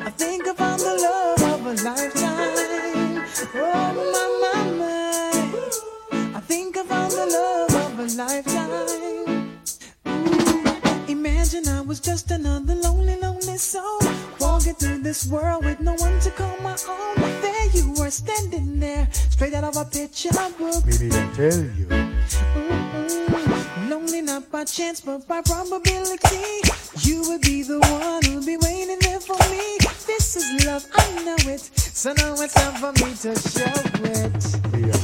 [0.07, 3.23] I think I found the love of a lifetime.
[3.56, 9.59] Oh my my my, I think I found the love of a lifetime.
[10.07, 14.08] Ooh, imagine I was just another lonely, lonely soul
[14.40, 17.16] walking through this world with no one to call my own.
[17.16, 20.85] But There you were standing there, straight out of a picture book.
[20.85, 21.85] Me, I tell you.
[21.88, 26.61] Mm, Lonely not by chance, but by probability.
[27.01, 29.77] You would be the one who'd be waiting there for me.
[30.08, 31.59] This is love, I know it.
[31.59, 34.34] So now it's time for me to show it.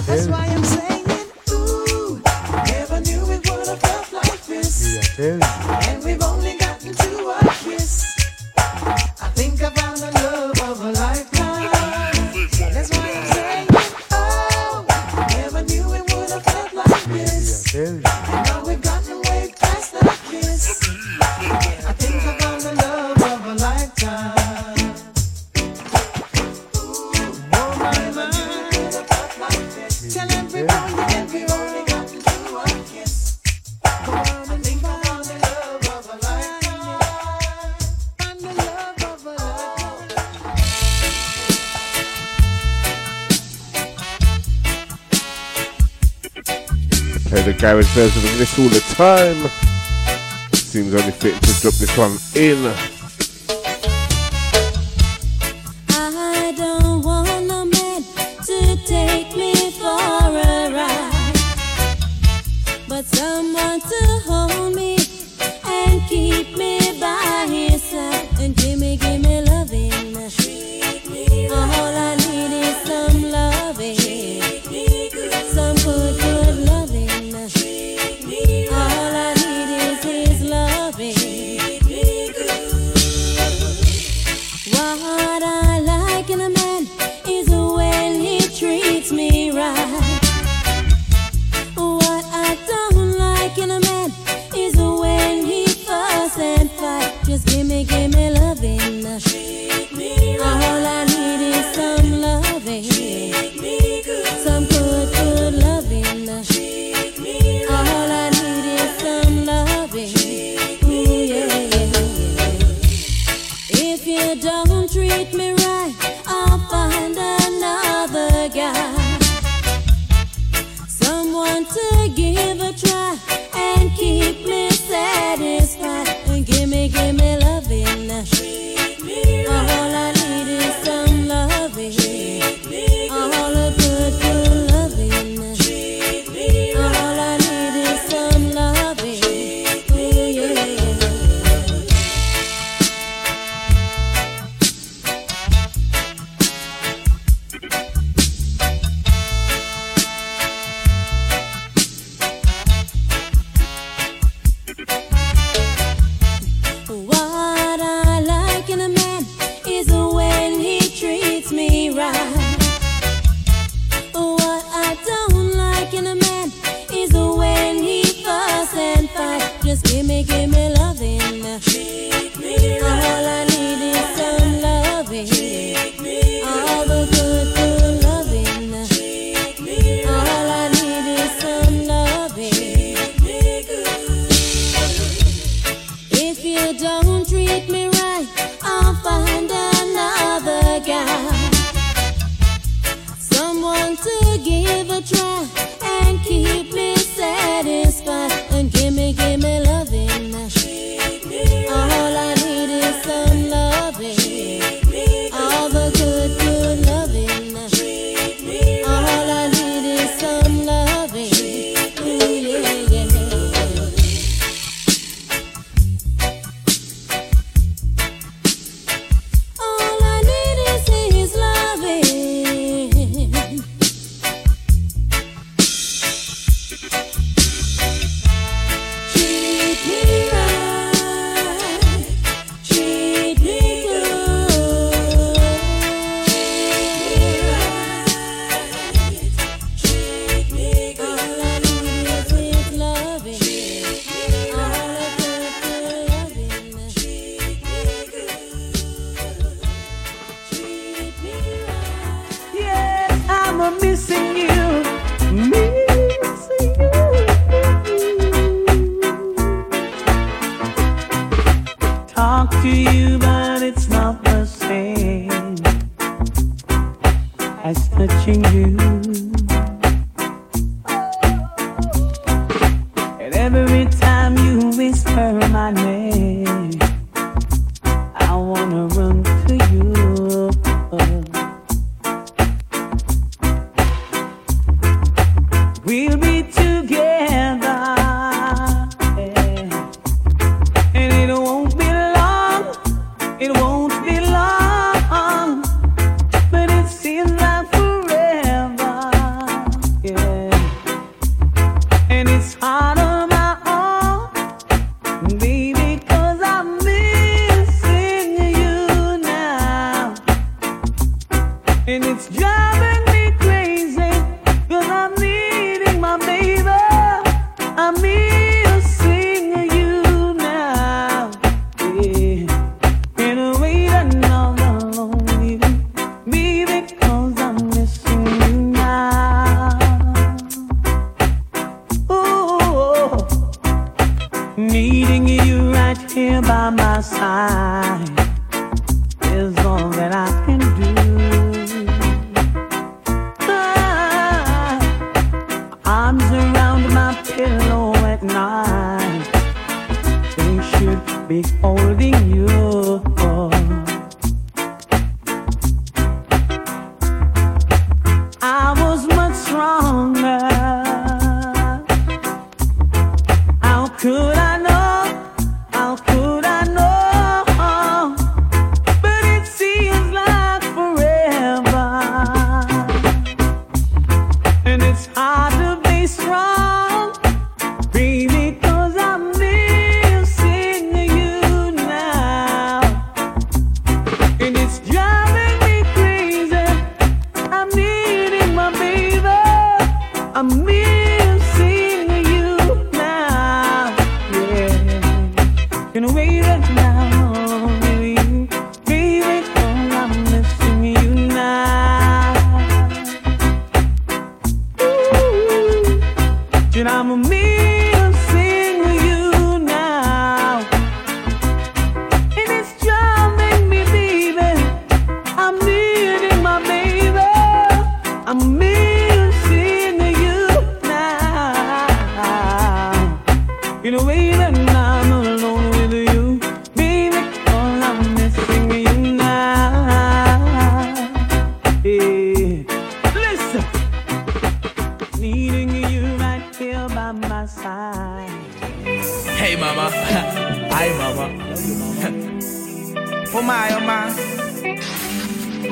[0.07, 1.05] That's why I'm saying,
[1.51, 2.21] ooh,
[2.67, 4.85] never knew it would have felt like this.
[4.85, 5.43] Me, I tell you.
[5.91, 8.14] And we've only gotten to a kiss.
[9.35, 11.24] Think found the love of a lifetime.
[47.45, 49.49] The garage version of this all the time.
[50.51, 53.04] Seems only fitting to drop this one in.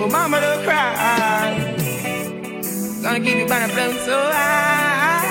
[0.05, 1.77] Oh, mama, don't cry.
[3.01, 5.23] Gonna keep you by the flow so high.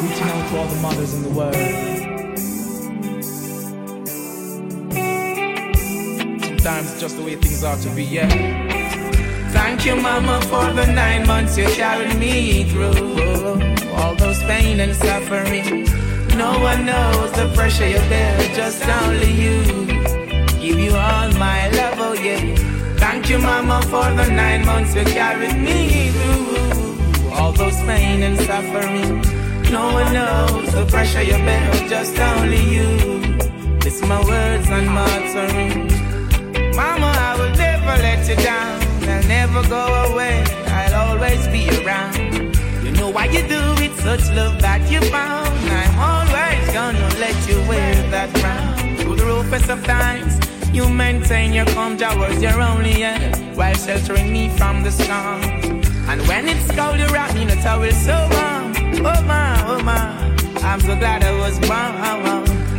[0.00, 1.56] Reaching out to all the mothers in the world.
[6.44, 8.28] Sometimes it's just the way things are to be, yeah.
[9.50, 13.60] Thank you, mama, for the nine months you carried me through.
[13.96, 15.97] All those pain and suffering.
[16.38, 19.58] No one knows the pressure you bear, just only you.
[20.62, 22.54] Give you all my love, oh yeah.
[22.96, 27.30] Thank you, mama, for the nine months you carried me through.
[27.32, 29.20] All those pain and suffering.
[29.72, 32.90] No one knows the pressure you bear, just only you.
[33.86, 35.88] It's my words and my offering.
[36.76, 38.80] Mama, I will never let you down.
[39.08, 40.44] I'll never go away.
[40.68, 42.54] I'll always be around.
[42.84, 45.48] You know why you do it, such love that you found.
[45.70, 45.98] I'm
[46.72, 48.96] gonna let you wear that crown.
[48.96, 50.38] Through the roughest of times,
[50.72, 55.42] you maintain your calm, Jah was your only end, while sheltering me from the storm.
[56.10, 58.66] And when it's cold, you wrap me in a towel so warm.
[59.06, 60.02] Oh my, oh my,
[60.62, 61.98] I'm so glad I was born.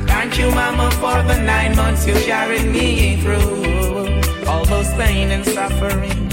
[0.08, 4.48] Thank you, Mama, for the nine months you carried me through.
[4.48, 6.28] All those pain and suffering.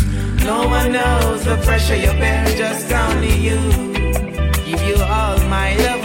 [0.45, 3.59] No one knows the pressure you bear, just only you.
[4.67, 5.96] Give you all my love,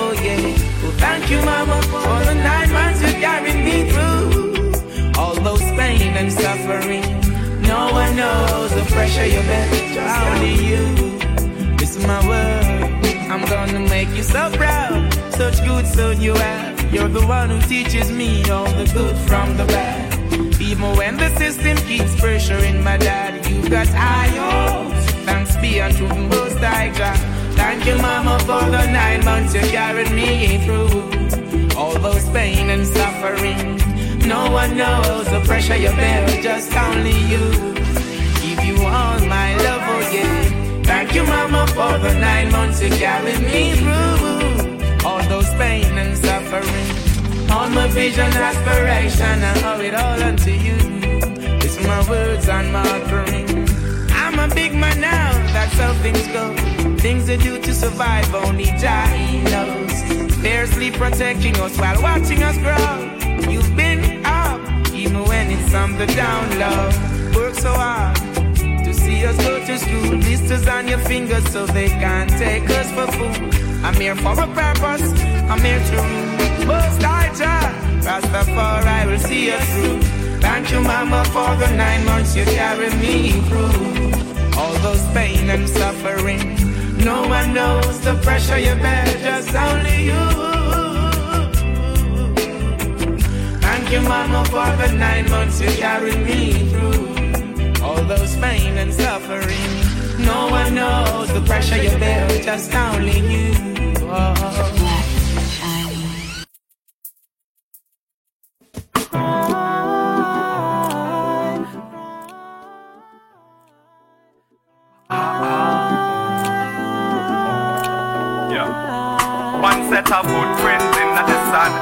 [1.04, 5.20] thank you, Mama, for the nine months you carried me through.
[5.20, 7.06] All those pain and suffering.
[7.62, 10.84] No one knows the pressure you bear, just only you.
[11.78, 12.92] This is my word.
[13.32, 15.14] I'm gonna make you so proud.
[15.34, 16.94] Such good son you have.
[16.94, 20.12] You're the one who teaches me all the good from the bad.
[20.62, 25.06] Even when the system keeps pressuring my dad, you got hopes.
[25.26, 27.31] Thanks be unto the most high God.
[27.56, 31.78] Thank you, mama, for the nine months you carried me through.
[31.78, 33.78] All those pain and suffering.
[34.28, 37.46] No one knows the pressure you bear, just only you.
[38.42, 40.84] Give you all my love, oh yeah.
[40.84, 45.08] Thank you, mama, for the nine months you carried me through.
[45.08, 47.50] All those pain and suffering.
[47.52, 50.78] All my vision, aspiration, I owe it all unto you.
[51.66, 53.48] It's my words and my offering.
[54.12, 56.81] I'm a big man now, that's how things go.
[57.02, 59.10] Things I do to survive, only Jah
[59.50, 60.36] knows.
[60.36, 63.50] Fiercely protecting us while watching us grow.
[63.50, 64.62] You've been up,
[64.94, 66.92] even when it's on the down low.
[67.36, 68.16] Work so hard
[68.86, 70.12] to see us go to school.
[70.20, 73.56] Blisters on your fingers so they can't take us for food.
[73.84, 75.12] I'm here for a purpose,
[75.50, 76.68] I'm here to rule.
[76.68, 77.74] Most high Jah,
[78.06, 80.02] Rastafari will see us through.
[80.40, 84.12] Thank you, Mama, for the nine months you carried me through.
[84.56, 86.61] All those pain and suffering.
[87.04, 90.24] No one knows the pressure you bear, just only you.
[93.60, 97.84] Thank you, Mama, for the nine months you carried me through.
[97.84, 99.72] All those pain and suffering.
[100.20, 103.54] No one knows the pressure you bear, just only you.
[104.04, 104.81] Oh.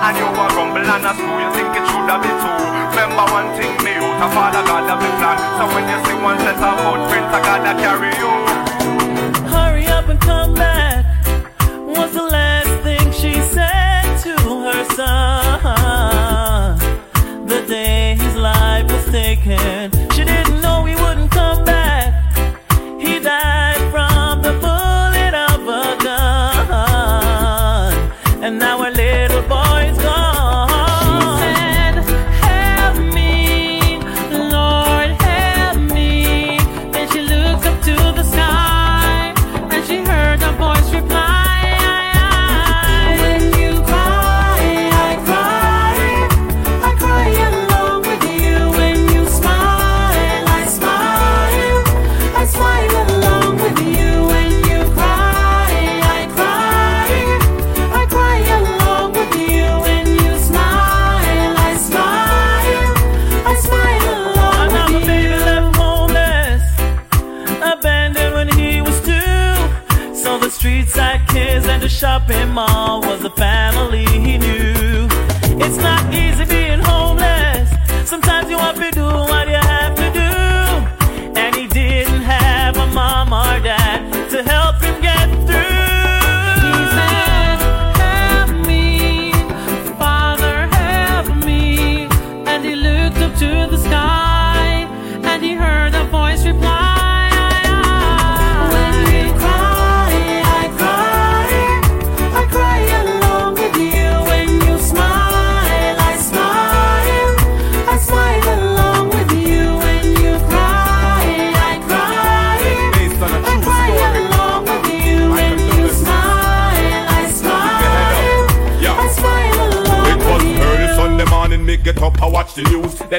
[0.09, 1.11] And you a rumble and a.
[1.13, 2.49] You think it should have been two.
[2.89, 3.93] Remember one thing, me
[4.33, 5.37] father plan.
[5.57, 8.31] So when you see one set of footprints, I gotta carry you.
[9.53, 11.05] Hurry up and come back.
[11.85, 14.33] Was the last thing she said to
[14.65, 15.59] her son.
[17.47, 19.91] The day his life was taken,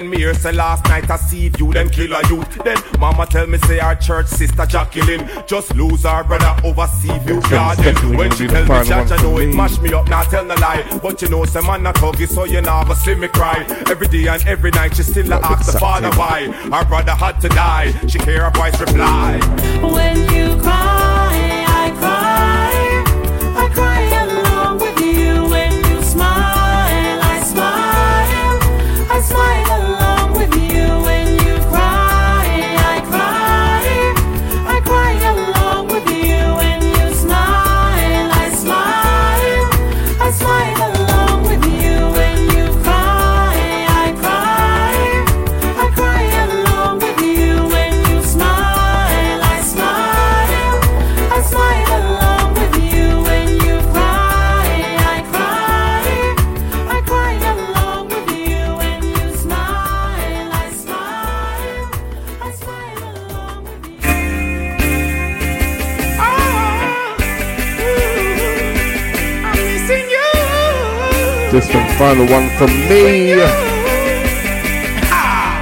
[0.01, 2.65] Then me hear say last night I see you, then kill a youth.
[2.65, 7.19] Then mama tell me say our church sister Jacqueline just lose her brother over sea
[7.19, 7.85] view garden.
[7.85, 10.47] definitely When she tell me final judge, I know it mash me up, now tell
[10.47, 10.83] no lie.
[11.03, 13.67] But you know some man a tuggy, so you know go see me cry.
[13.91, 16.47] Every day and every night she still a ask the father why.
[16.73, 17.93] our brother had to die.
[18.07, 19.39] She hear her voice reply.
[19.83, 21.19] When you cry,
[71.60, 73.34] This one, final one from me.
[75.12, 75.52] Ah!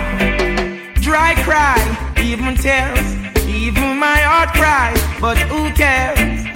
[1.01, 1.75] Dry cry,
[2.23, 3.09] even tears,
[3.49, 6.47] even my heart cries, but who cares?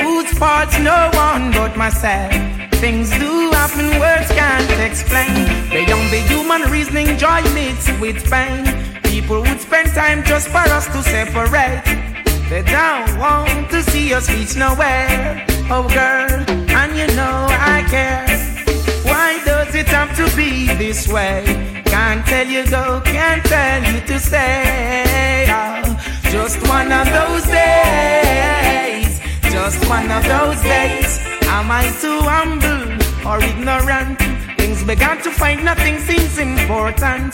[0.00, 2.32] Whose fault's no one but myself.
[2.80, 5.44] Things do happen, words can't explain.
[5.68, 8.64] Beyond the human reasoning, joy mixed with pain.
[9.02, 11.84] People would spend time just for us to separate.
[12.48, 15.44] They don't want to see us reach nowhere.
[15.68, 16.32] Oh, girl,
[16.80, 18.55] and you know I care.
[19.16, 21.42] Why does it have to be this way?
[21.86, 25.46] Can't tell you go, can't tell you to stay.
[25.48, 25.84] Oh, ah,
[26.34, 29.12] just one of those days.
[29.56, 31.10] Just one of those days.
[31.56, 32.88] Am I too humble
[33.28, 34.18] or ignorant?
[34.58, 37.32] Things began to find nothing seems important.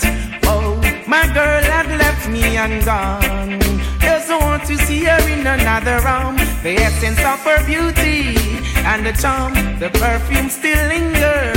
[0.52, 0.78] Oh,
[1.08, 3.58] my girl had left me and gone.
[3.98, 6.36] Doesn't want to see her in another room.
[6.62, 11.52] The essence of her beauty and the charm, the perfume still linger.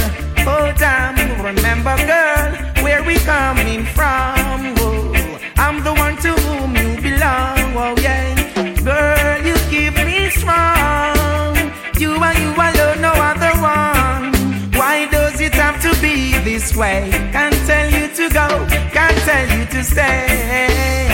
[0.47, 2.51] Oh damn, remember girl,
[2.83, 4.75] where we coming from?
[4.77, 7.57] Oh, I'm the one to whom you belong.
[7.75, 8.35] Oh yeah,
[8.83, 11.55] girl, you keep me strong.
[11.97, 14.33] You and you alone, no other one.
[14.73, 17.09] Why does it have to be this way?
[17.31, 18.47] Can't tell you to go,
[18.91, 21.07] can't tell you to stay.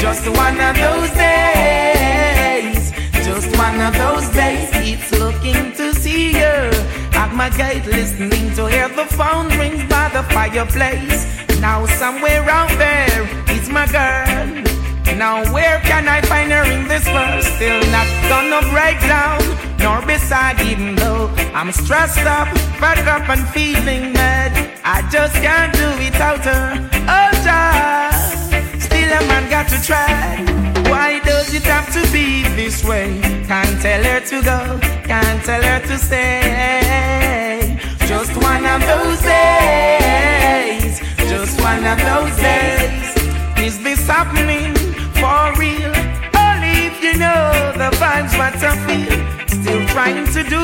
[0.00, 1.91] Just one of those days,
[3.82, 4.70] of those days.
[4.74, 6.56] It's looking to see you
[7.22, 11.26] at my gate, listening to hear the phone rings by the fireplace.
[11.60, 14.46] Now somewhere out there is my girl.
[15.16, 17.42] Now where can I find her in this world?
[17.42, 19.40] Still not gonna break down,
[19.78, 22.48] nor beside even though I'm stressed up,
[22.80, 24.52] fed up and feeling mad.
[24.84, 26.64] I just can't do without her.
[27.16, 30.71] Oh, just still a man got to try.
[30.92, 33.18] Why does it have to be this way?
[33.48, 37.80] Can't tell her to go, can't tell her to stay.
[38.06, 41.00] Just one of those days,
[41.32, 43.08] just one of those days.
[43.66, 44.74] Is this happening
[45.16, 45.92] for real?
[46.36, 49.16] Only if you know the vibes, what I feel.
[49.48, 50.62] Still trying to do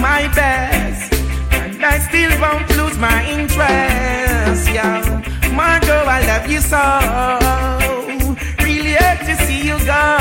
[0.00, 1.12] my best,
[1.50, 4.70] and I still won't lose my interest.
[4.70, 5.02] Yeah,
[5.52, 8.11] Margot, I love you so.
[9.22, 10.16] To see you go.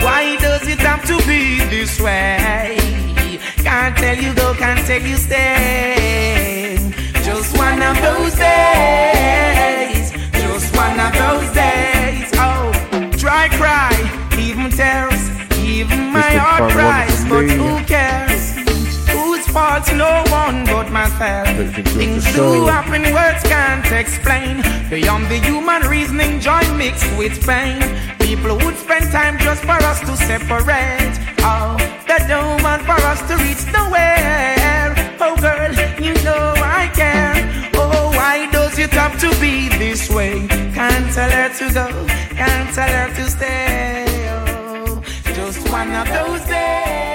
[0.00, 2.78] Why does it have to be this way?
[3.58, 6.78] Can't tell you go, can't tell you stay.
[7.22, 10.10] Just one of those days.
[10.32, 12.30] Just one of those days.
[12.36, 12.72] Oh,
[13.18, 13.92] dry cry,
[14.38, 15.22] even tears,
[15.58, 17.24] even my heart cries.
[17.28, 18.33] But who cares?
[19.74, 21.48] Fault's no one but myself.
[21.98, 24.62] Things do happen, words can't explain.
[24.88, 27.82] Beyond the human reasoning, joy mixed with pain.
[28.20, 31.14] People would spend time just for us to separate.
[31.40, 34.94] Oh, they don't want for us to reach nowhere.
[35.18, 37.34] Oh, girl, you know I care.
[37.74, 40.46] Oh, why does it have to be this way?
[40.78, 41.86] Can't tell her to go,
[42.36, 44.06] can't tell her to stay.
[44.30, 45.02] Oh,
[45.34, 47.13] just one of those days.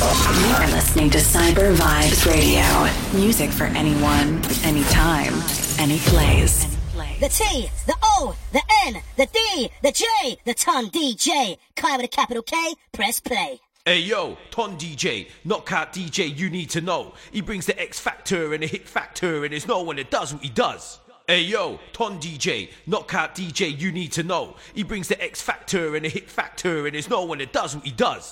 [0.00, 3.20] You are listening to Cyber Vibes Radio.
[3.20, 5.34] Music for anyone, anytime,
[5.78, 6.64] any place.
[7.20, 11.58] The T, the O, the N, the D, the J, the Ton DJ.
[11.76, 13.60] Kai with a capital K, press play.
[13.84, 17.12] Hey yo, Ton DJ, knockout DJ, you need to know.
[17.30, 20.32] He brings the X factor and the hit factor, and there's no one that does
[20.32, 20.98] what he does.
[21.28, 24.56] Hey yo, Ton DJ, knockout DJ, you need to know.
[24.74, 27.76] He brings the X factor and the hit factor, and there's no one that does
[27.76, 28.28] what he does.